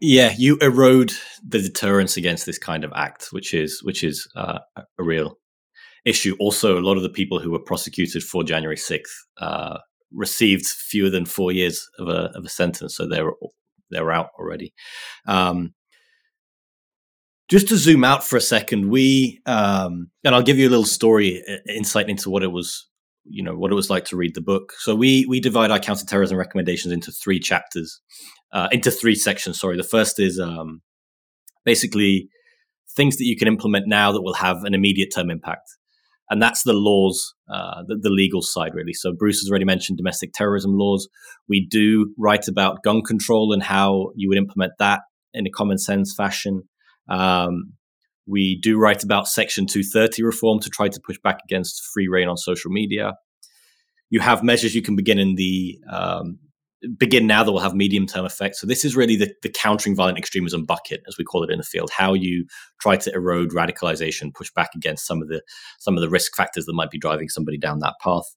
Yeah, 0.00 0.32
you 0.36 0.58
erode 0.60 1.12
the 1.44 1.60
deterrence 1.60 2.16
against 2.16 2.46
this 2.46 2.58
kind 2.58 2.84
of 2.84 2.92
act, 2.94 3.28
which 3.32 3.52
is 3.52 3.80
which 3.82 4.02
is 4.04 4.28
uh, 4.36 4.60
a 4.76 5.02
real 5.02 5.38
issue. 6.04 6.36
Also, 6.38 6.78
a 6.78 6.80
lot 6.80 6.96
of 6.96 7.02
the 7.02 7.08
people 7.08 7.38
who 7.38 7.50
were 7.50 7.58
prosecuted 7.58 8.22
for 8.22 8.44
January 8.44 8.76
sixth 8.76 9.26
uh, 9.38 9.78
received 10.12 10.66
fewer 10.66 11.10
than 11.10 11.24
four 11.24 11.52
years 11.52 11.88
of 11.98 12.08
a 12.08 12.30
of 12.34 12.44
a 12.44 12.48
sentence, 12.48 12.96
so 12.96 13.06
they're 13.06 13.32
they're 13.90 14.12
out 14.12 14.30
already. 14.38 14.72
Um, 15.26 15.74
just 17.48 17.68
to 17.68 17.76
zoom 17.76 18.04
out 18.04 18.24
for 18.24 18.36
a 18.36 18.40
second, 18.40 18.90
we 18.90 19.40
um, 19.46 20.10
and 20.24 20.34
I'll 20.34 20.42
give 20.42 20.58
you 20.58 20.68
a 20.68 20.70
little 20.70 20.84
story 20.84 21.42
uh, 21.48 21.56
insight 21.72 22.08
into 22.08 22.30
what 22.30 22.42
it 22.42 22.52
was, 22.52 22.86
you 23.24 23.42
know, 23.42 23.56
what 23.56 23.72
it 23.72 23.74
was 23.74 23.90
like 23.90 24.04
to 24.06 24.16
read 24.16 24.34
the 24.34 24.40
book. 24.42 24.72
So 24.78 24.94
we 24.94 25.24
we 25.26 25.40
divide 25.40 25.70
our 25.70 25.80
counterterrorism 25.80 26.36
recommendations 26.36 26.92
into 26.92 27.10
three 27.10 27.40
chapters, 27.40 28.00
uh, 28.52 28.68
into 28.70 28.90
three 28.90 29.14
sections. 29.14 29.58
Sorry, 29.58 29.76
the 29.76 29.82
first 29.82 30.20
is 30.20 30.38
um, 30.38 30.82
basically 31.64 32.28
things 32.90 33.16
that 33.16 33.24
you 33.24 33.36
can 33.36 33.48
implement 33.48 33.86
now 33.86 34.12
that 34.12 34.22
will 34.22 34.34
have 34.34 34.64
an 34.64 34.74
immediate 34.74 35.12
term 35.14 35.30
impact 35.30 35.77
and 36.30 36.42
that's 36.42 36.62
the 36.62 36.74
laws, 36.74 37.34
uh, 37.52 37.82
the, 37.86 37.96
the, 37.96 38.10
legal 38.10 38.42
side, 38.42 38.74
really. 38.74 38.92
So 38.92 39.12
Bruce 39.12 39.40
has 39.40 39.48
already 39.48 39.64
mentioned 39.64 39.96
domestic 39.96 40.32
terrorism 40.32 40.76
laws. 40.76 41.08
We 41.48 41.66
do 41.66 42.14
write 42.18 42.48
about 42.48 42.82
gun 42.82 43.02
control 43.02 43.52
and 43.52 43.62
how 43.62 44.10
you 44.14 44.28
would 44.28 44.38
implement 44.38 44.72
that 44.78 45.00
in 45.32 45.46
a 45.46 45.50
common 45.50 45.78
sense 45.78 46.14
fashion. 46.14 46.62
Um, 47.08 47.72
we 48.26 48.58
do 48.60 48.78
write 48.78 49.02
about 49.02 49.26
Section 49.26 49.66
230 49.66 50.22
reform 50.22 50.60
to 50.60 50.68
try 50.68 50.88
to 50.88 51.00
push 51.00 51.16
back 51.24 51.38
against 51.44 51.82
free 51.94 52.08
reign 52.08 52.28
on 52.28 52.36
social 52.36 52.70
media. 52.70 53.14
You 54.10 54.20
have 54.20 54.42
measures 54.42 54.74
you 54.74 54.82
can 54.82 54.96
begin 54.96 55.18
in 55.18 55.34
the 55.36 55.78
um, 55.90 56.38
begin 56.96 57.26
now 57.26 57.42
that 57.42 57.52
will 57.52 57.60
have 57.60 57.74
medium 57.74 58.06
term 58.06 58.24
effects. 58.24 58.60
So 58.60 58.66
this 58.66 58.84
is 58.84 58.96
really 58.96 59.16
the, 59.16 59.32
the 59.42 59.48
countering 59.48 59.96
violent 59.96 60.18
extremism 60.18 60.64
bucket, 60.64 61.02
as 61.08 61.16
we 61.18 61.24
call 61.24 61.42
it 61.42 61.50
in 61.50 61.58
the 61.58 61.64
field, 61.64 61.90
how 61.90 62.14
you 62.14 62.46
try 62.80 62.96
to 62.96 63.12
erode 63.12 63.50
radicalization, 63.50 64.34
push 64.34 64.50
back 64.52 64.70
against 64.74 65.06
some 65.06 65.20
of 65.22 65.28
the 65.28 65.42
some 65.78 65.96
of 65.96 66.00
the 66.00 66.08
risk 66.08 66.36
factors 66.36 66.66
that 66.66 66.74
might 66.74 66.90
be 66.90 66.98
driving 66.98 67.28
somebody 67.28 67.58
down 67.58 67.80
that 67.80 67.94
path. 68.02 68.34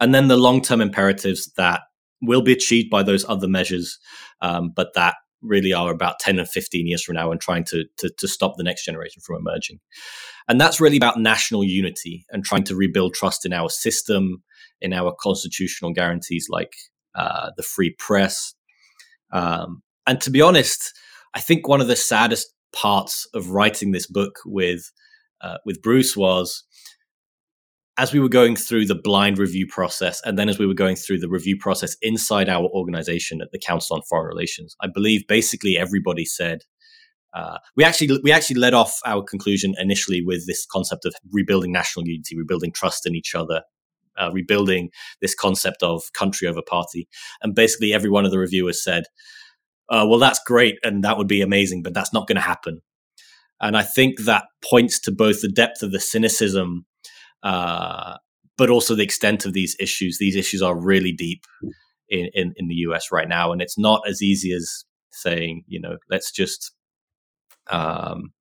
And 0.00 0.14
then 0.14 0.28
the 0.28 0.36
long 0.36 0.62
term 0.62 0.80
imperatives 0.80 1.52
that 1.56 1.80
will 2.20 2.42
be 2.42 2.52
achieved 2.52 2.88
by 2.90 3.02
those 3.02 3.24
other 3.28 3.48
measures, 3.48 3.98
um, 4.40 4.72
but 4.74 4.94
that 4.94 5.16
really 5.42 5.72
are 5.72 5.90
about 5.90 6.20
10 6.20 6.38
and 6.38 6.48
15 6.48 6.86
years 6.86 7.02
from 7.02 7.16
now 7.16 7.32
and 7.32 7.40
trying 7.40 7.64
to, 7.64 7.84
to, 7.98 8.10
to 8.18 8.28
stop 8.28 8.54
the 8.56 8.62
next 8.62 8.84
generation 8.84 9.20
from 9.24 9.36
emerging. 9.36 9.80
And 10.48 10.60
that's 10.60 10.80
really 10.80 10.96
about 10.96 11.18
national 11.18 11.64
unity 11.64 12.24
and 12.30 12.44
trying 12.44 12.62
to 12.64 12.76
rebuild 12.76 13.14
trust 13.14 13.44
in 13.44 13.52
our 13.52 13.68
system, 13.68 14.42
in 14.80 14.92
our 14.92 15.14
constitutional 15.20 15.92
guarantees 15.92 16.46
like 16.48 16.72
uh, 17.14 17.50
the 17.56 17.62
free 17.62 17.94
press. 17.98 18.54
Um, 19.32 19.82
and 20.06 20.20
to 20.20 20.30
be 20.30 20.42
honest, 20.42 20.92
I 21.34 21.40
think 21.40 21.68
one 21.68 21.80
of 21.80 21.88
the 21.88 21.96
saddest 21.96 22.52
parts 22.74 23.26
of 23.34 23.50
writing 23.50 23.92
this 23.92 24.06
book 24.06 24.38
with 24.44 24.90
uh, 25.40 25.58
with 25.64 25.82
Bruce 25.82 26.16
was 26.16 26.64
as 27.98 28.12
we 28.12 28.20
were 28.20 28.28
going 28.28 28.56
through 28.56 28.86
the 28.86 28.94
blind 28.94 29.38
review 29.38 29.66
process, 29.66 30.20
and 30.24 30.38
then 30.38 30.48
as 30.48 30.58
we 30.58 30.66
were 30.66 30.74
going 30.74 30.96
through 30.96 31.18
the 31.18 31.28
review 31.28 31.58
process 31.58 31.96
inside 32.00 32.48
our 32.48 32.64
organization 32.68 33.42
at 33.42 33.50
the 33.52 33.58
Council 33.58 33.96
on 33.96 34.02
Foreign 34.08 34.26
Relations, 34.26 34.74
I 34.80 34.86
believe 34.86 35.26
basically 35.28 35.76
everybody 35.76 36.24
said. 36.24 36.62
Uh, 37.34 37.56
we 37.76 37.82
actually 37.82 38.20
we 38.22 38.30
actually 38.30 38.60
led 38.60 38.74
off 38.74 38.98
our 39.06 39.22
conclusion 39.22 39.74
initially 39.78 40.22
with 40.22 40.46
this 40.46 40.66
concept 40.70 41.06
of 41.06 41.14
rebuilding 41.30 41.72
national 41.72 42.06
unity, 42.06 42.36
rebuilding 42.36 42.70
trust 42.72 43.06
in 43.06 43.14
each 43.14 43.34
other, 43.34 43.62
uh, 44.20 44.30
rebuilding 44.32 44.90
this 45.20 45.34
concept 45.34 45.82
of 45.82 46.12
country 46.12 46.48
over 46.48 46.62
party. 46.62 47.08
And 47.42 47.54
basically, 47.54 47.92
every 47.92 48.10
one 48.10 48.24
of 48.24 48.30
the 48.30 48.38
reviewers 48.38 48.82
said, 48.82 49.04
uh, 49.88 50.06
well, 50.08 50.18
that's 50.18 50.40
great 50.46 50.78
and 50.82 51.04
that 51.04 51.18
would 51.18 51.28
be 51.28 51.42
amazing, 51.42 51.82
but 51.82 51.94
that's 51.94 52.12
not 52.12 52.26
going 52.26 52.36
to 52.36 52.42
happen. 52.42 52.80
And 53.60 53.76
I 53.76 53.82
think 53.82 54.22
that 54.22 54.46
points 54.68 54.98
to 55.00 55.12
both 55.12 55.40
the 55.40 55.48
depth 55.48 55.82
of 55.82 55.92
the 55.92 56.00
cynicism, 56.00 56.86
uh, 57.42 58.16
but 58.58 58.70
also 58.70 58.94
the 58.94 59.04
extent 59.04 59.44
of 59.44 59.52
these 59.52 59.76
issues. 59.78 60.18
These 60.18 60.36
issues 60.36 60.62
are 60.62 60.78
really 60.78 61.12
deep 61.12 61.44
in, 62.08 62.28
in, 62.34 62.54
in 62.56 62.68
the 62.68 62.74
US 62.86 63.12
right 63.12 63.28
now. 63.28 63.52
And 63.52 63.62
it's 63.62 63.78
not 63.78 64.02
as 64.08 64.22
easy 64.22 64.52
as 64.52 64.84
saying, 65.10 65.64
you 65.66 65.80
know, 65.80 65.98
let's 66.10 66.32
just. 66.32 66.72
Um, 67.70 68.32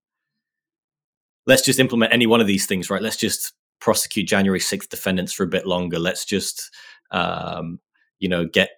let's 1.45 1.61
just 1.61 1.79
implement 1.79 2.13
any 2.13 2.25
one 2.25 2.41
of 2.41 2.47
these 2.47 2.65
things, 2.65 2.89
right? 2.89 3.01
Let's 3.01 3.17
just 3.17 3.53
prosecute 3.81 4.27
January 4.27 4.59
6th 4.59 4.87
defendants 4.87 5.33
for 5.33 5.43
a 5.43 5.47
bit 5.47 5.67
longer. 5.67 5.99
Let's 5.99 6.23
just, 6.23 6.71
um, 7.11 7.79
you 8.19 8.29
know, 8.29 8.45
get 8.45 8.69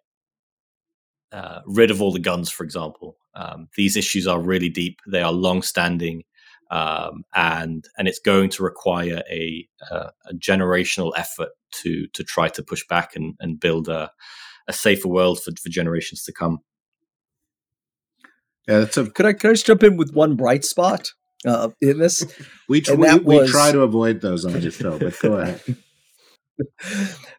uh, 1.32 1.60
rid 1.68 1.92
of 1.92 2.02
all 2.02 2.12
the 2.12 2.20
guns, 2.20 2.50
for 2.50 2.64
example. 2.64 3.18
Um, 3.36 3.68
these 3.76 3.96
issues 3.96 4.26
are 4.28 4.40
really 4.40 4.70
deep. 4.70 5.00
They 5.08 5.22
are 5.22 5.32
long-standing, 5.32 6.24
um, 6.72 7.24
and 7.36 7.88
and 7.98 8.08
it's 8.08 8.20
going 8.20 8.50
to 8.52 8.64
require 8.64 9.22
a, 9.30 9.68
a, 9.92 9.96
a, 10.26 10.34
generational 10.36 11.12
effort 11.18 11.50
to 11.82 12.08
to 12.14 12.24
try 12.24 12.48
to 12.50 12.64
push 12.64 12.86
back 12.88 13.16
and, 13.16 13.34
and 13.40 13.60
build 13.60 13.90
a, 13.90 14.12
a 14.68 14.74
safer 14.74 15.08
world 15.08 15.42
for, 15.42 15.52
for 15.62 15.70
generations 15.70 16.24
to 16.24 16.32
come. 16.32 16.60
Yeah, 18.68 18.82
that's 18.82 18.98
a. 18.98 19.10
Could 19.10 19.26
I 19.26 19.34
could 19.34 19.50
I 19.50 19.54
just 19.54 19.66
jump 19.66 19.84
in 19.84 19.98
with 19.98 20.14
one 20.14 20.36
bright 20.36 20.64
spot? 20.64 21.12
Uh, 21.46 21.70
in 21.82 22.00
this. 22.00 22.26
we, 22.70 22.82
tr- 22.82 22.96
we, 22.96 23.20
was, 23.20 23.52
try 23.52 23.72
to 23.72 23.82
avoid 23.82 24.22
those 24.22 24.46
on 24.46 24.54
this 24.54 24.76
show, 24.76 24.98
but 24.98 25.18
go 25.20 25.34
ahead. 25.40 25.62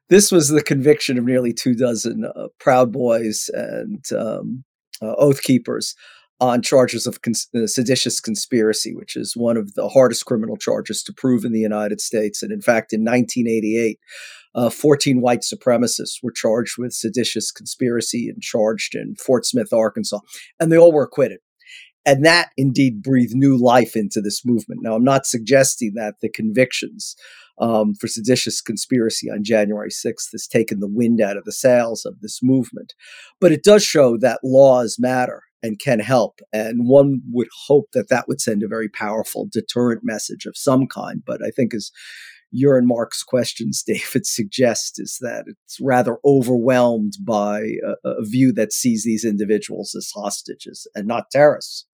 this 0.09 0.33
was 0.33 0.49
the 0.49 0.62
conviction 0.62 1.19
of 1.19 1.25
nearly 1.25 1.53
two 1.53 1.75
dozen 1.75 2.25
uh, 2.25 2.49
Proud 2.59 2.93
Boys 2.93 3.51
and 3.53 4.05
um, 4.17 4.64
uh, 5.03 5.14
Oath 5.17 5.43
Keepers 5.43 5.95
on 6.40 6.62
charges 6.62 7.07
of 7.07 7.23
cons- 7.23 7.49
uh, 7.55 7.67
seditious 7.67 8.21
conspiracy, 8.21 8.95
which 8.95 9.17
is 9.17 9.37
one 9.37 9.57
of 9.57 9.75
the 9.75 9.88
hardest 9.88 10.27
criminal 10.27 10.57
charges 10.57 11.03
to 11.03 11.12
prove 11.12 11.45
in 11.45 11.53
the 11.53 11.61
United 11.61 12.01
States. 12.01 12.43
And 12.43 12.53
in 12.53 12.61
fact, 12.61 12.93
in 12.93 13.01
1988, 13.01 13.99
uh, 14.55 14.71
14 14.71 15.21
white 15.21 15.40
supremacists 15.40 16.23
were 16.23 16.33
charged 16.33 16.75
with 16.79 16.93
seditious 16.93 17.51
conspiracy 17.51 18.29
and 18.29 18.43
charged 18.43 18.95
in 18.95 19.14
Fort 19.17 19.47
Smith, 19.47 19.73
Arkansas, 19.73 20.21
and 20.61 20.71
they 20.71 20.79
all 20.79 20.93
were 20.93 21.05
acquitted. 21.05 21.38
And 22.07 22.25
that 22.25 22.51
indeed 22.57 23.03
breathed 23.03 23.35
new 23.35 23.57
life 23.57 23.97
into 23.97 24.21
this 24.21 24.45
movement. 24.45 24.81
Now, 24.83 24.95
I'm 24.95 25.05
not 25.05 25.27
suggesting 25.27 25.93
that 25.95 26.17
the 26.21 26.29
convictions 26.29 27.17
um, 27.59 27.95
for 27.95 28.09
seditious 28.09 28.61
conspiracy 28.61 29.31
on 29.31 29.45
January 29.45 29.90
6th 29.90 30.33
has 30.33 30.47
taken 30.47 30.81
the 30.81 30.88
wind 30.88 31.21
out 31.21 31.37
of 31.37 31.45
the 31.45 31.53
sails 31.53 32.05
of 32.05 32.21
this 32.21 32.40
movement, 32.43 32.95
but 33.40 33.53
it 33.53 33.62
does 33.62 33.85
show 33.85 34.17
that 34.19 34.40
laws 34.43 34.97
matter 34.99 35.43
and 35.62 35.79
can 35.79 36.01
help. 36.01 36.40
And 36.53 36.87
one 36.87 37.23
would 37.31 37.49
hope 37.67 37.87
that 37.95 38.09
that 38.11 38.29
would 38.29 38.40
send 38.40 38.62
a 38.62 38.69
very 38.69 38.88
powerful 38.88 39.49
deterrent 39.51 40.03
message 40.05 40.45
of 40.47 40.59
some 40.59 40.87
kind. 40.87 41.23
But 41.25 41.43
I 41.43 41.51
think 41.51 41.73
as 41.73 41.90
your 42.51 42.77
and 42.77 42.87
Marc's 42.87 43.23
questions, 43.23 43.83
David, 43.87 44.27
suggest 44.27 45.01
is 45.01 45.19
that 45.21 45.45
it's 45.49 45.79
rather 45.81 46.19
overwhelmed 46.25 47.14
by 47.21 47.61
a, 48.05 48.09
a 48.09 48.25
view 48.25 48.53
that 48.53 48.73
sees 48.73 49.05
these 49.05 49.25
individuals 49.25 49.95
as 49.97 50.11
hostages 50.14 50.87
and 50.95 51.07
not 51.07 51.31
terrorists. 51.31 51.87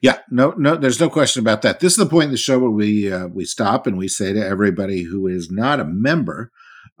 Yeah, 0.00 0.18
no, 0.30 0.50
no, 0.56 0.76
there's 0.76 1.00
no 1.00 1.10
question 1.10 1.40
about 1.40 1.62
that. 1.62 1.80
This 1.80 1.92
is 1.92 1.98
the 1.98 2.06
point 2.06 2.26
in 2.26 2.30
the 2.30 2.36
show 2.36 2.58
where 2.58 2.70
we 2.70 3.12
uh, 3.12 3.26
we 3.28 3.44
stop 3.44 3.86
and 3.86 3.98
we 3.98 4.08
say 4.08 4.32
to 4.32 4.46
everybody 4.46 5.02
who 5.02 5.26
is 5.26 5.50
not 5.50 5.80
a 5.80 5.84
member 5.84 6.50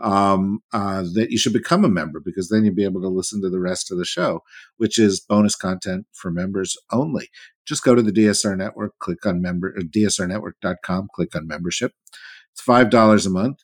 um, 0.00 0.60
uh, 0.72 1.02
that 1.14 1.30
you 1.30 1.38
should 1.38 1.52
become 1.52 1.84
a 1.84 1.88
member 1.88 2.20
because 2.20 2.48
then 2.48 2.64
you'll 2.64 2.74
be 2.74 2.84
able 2.84 3.00
to 3.02 3.08
listen 3.08 3.40
to 3.42 3.50
the 3.50 3.60
rest 3.60 3.90
of 3.90 3.98
the 3.98 4.04
show, 4.04 4.42
which 4.76 4.98
is 4.98 5.20
bonus 5.20 5.56
content 5.56 6.06
for 6.12 6.30
members 6.30 6.76
only. 6.92 7.28
Just 7.66 7.84
go 7.84 7.94
to 7.94 8.02
the 8.02 8.12
DSR 8.12 8.56
Network, 8.56 8.98
click 8.98 9.24
on 9.26 9.42
member 9.42 9.74
uh, 9.78 9.82
dsrnetwork.com, 9.82 11.08
click 11.14 11.36
on 11.36 11.46
membership. 11.46 11.92
It's 12.52 12.62
five 12.62 12.90
dollars 12.90 13.26
a 13.26 13.30
month. 13.30 13.58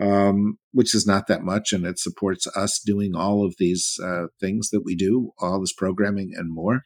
Um, 0.00 0.58
which 0.70 0.94
is 0.94 1.08
not 1.08 1.26
that 1.26 1.42
much, 1.42 1.72
and 1.72 1.84
it 1.84 1.98
supports 1.98 2.46
us 2.56 2.78
doing 2.78 3.16
all 3.16 3.44
of 3.44 3.56
these 3.58 3.98
uh, 4.00 4.26
things 4.38 4.70
that 4.70 4.84
we 4.84 4.94
do, 4.94 5.32
all 5.40 5.60
this 5.60 5.72
programming 5.72 6.34
and 6.36 6.54
more 6.54 6.84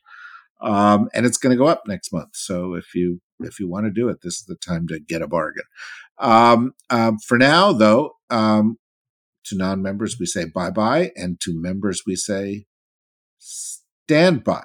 um, 0.62 1.08
and 1.14 1.26
it's 1.26 1.36
going 1.36 1.54
to 1.54 1.62
go 1.62 1.66
up 1.66 1.82
next 1.86 2.12
month. 2.12 2.30
So 2.34 2.74
if 2.74 2.94
you 2.94 3.20
if 3.40 3.58
you 3.58 3.68
want 3.68 3.86
to 3.86 3.90
do 3.90 4.08
it, 4.08 4.22
this 4.22 4.34
is 4.34 4.44
the 4.46 4.56
time 4.56 4.86
to 4.88 5.00
get 5.00 5.22
a 5.22 5.26
bargain. 5.26 5.64
Um, 6.18 6.74
um, 6.90 7.18
for 7.18 7.36
now, 7.38 7.72
though, 7.72 8.12
um, 8.30 8.78
to 9.46 9.56
non 9.56 9.82
members, 9.82 10.18
we 10.18 10.26
say 10.26 10.44
bye 10.44 10.70
bye. 10.70 11.10
And 11.16 11.40
to 11.40 11.60
members, 11.60 12.02
we 12.06 12.16
say 12.16 12.66
stand 13.38 14.44
by. 14.44 14.64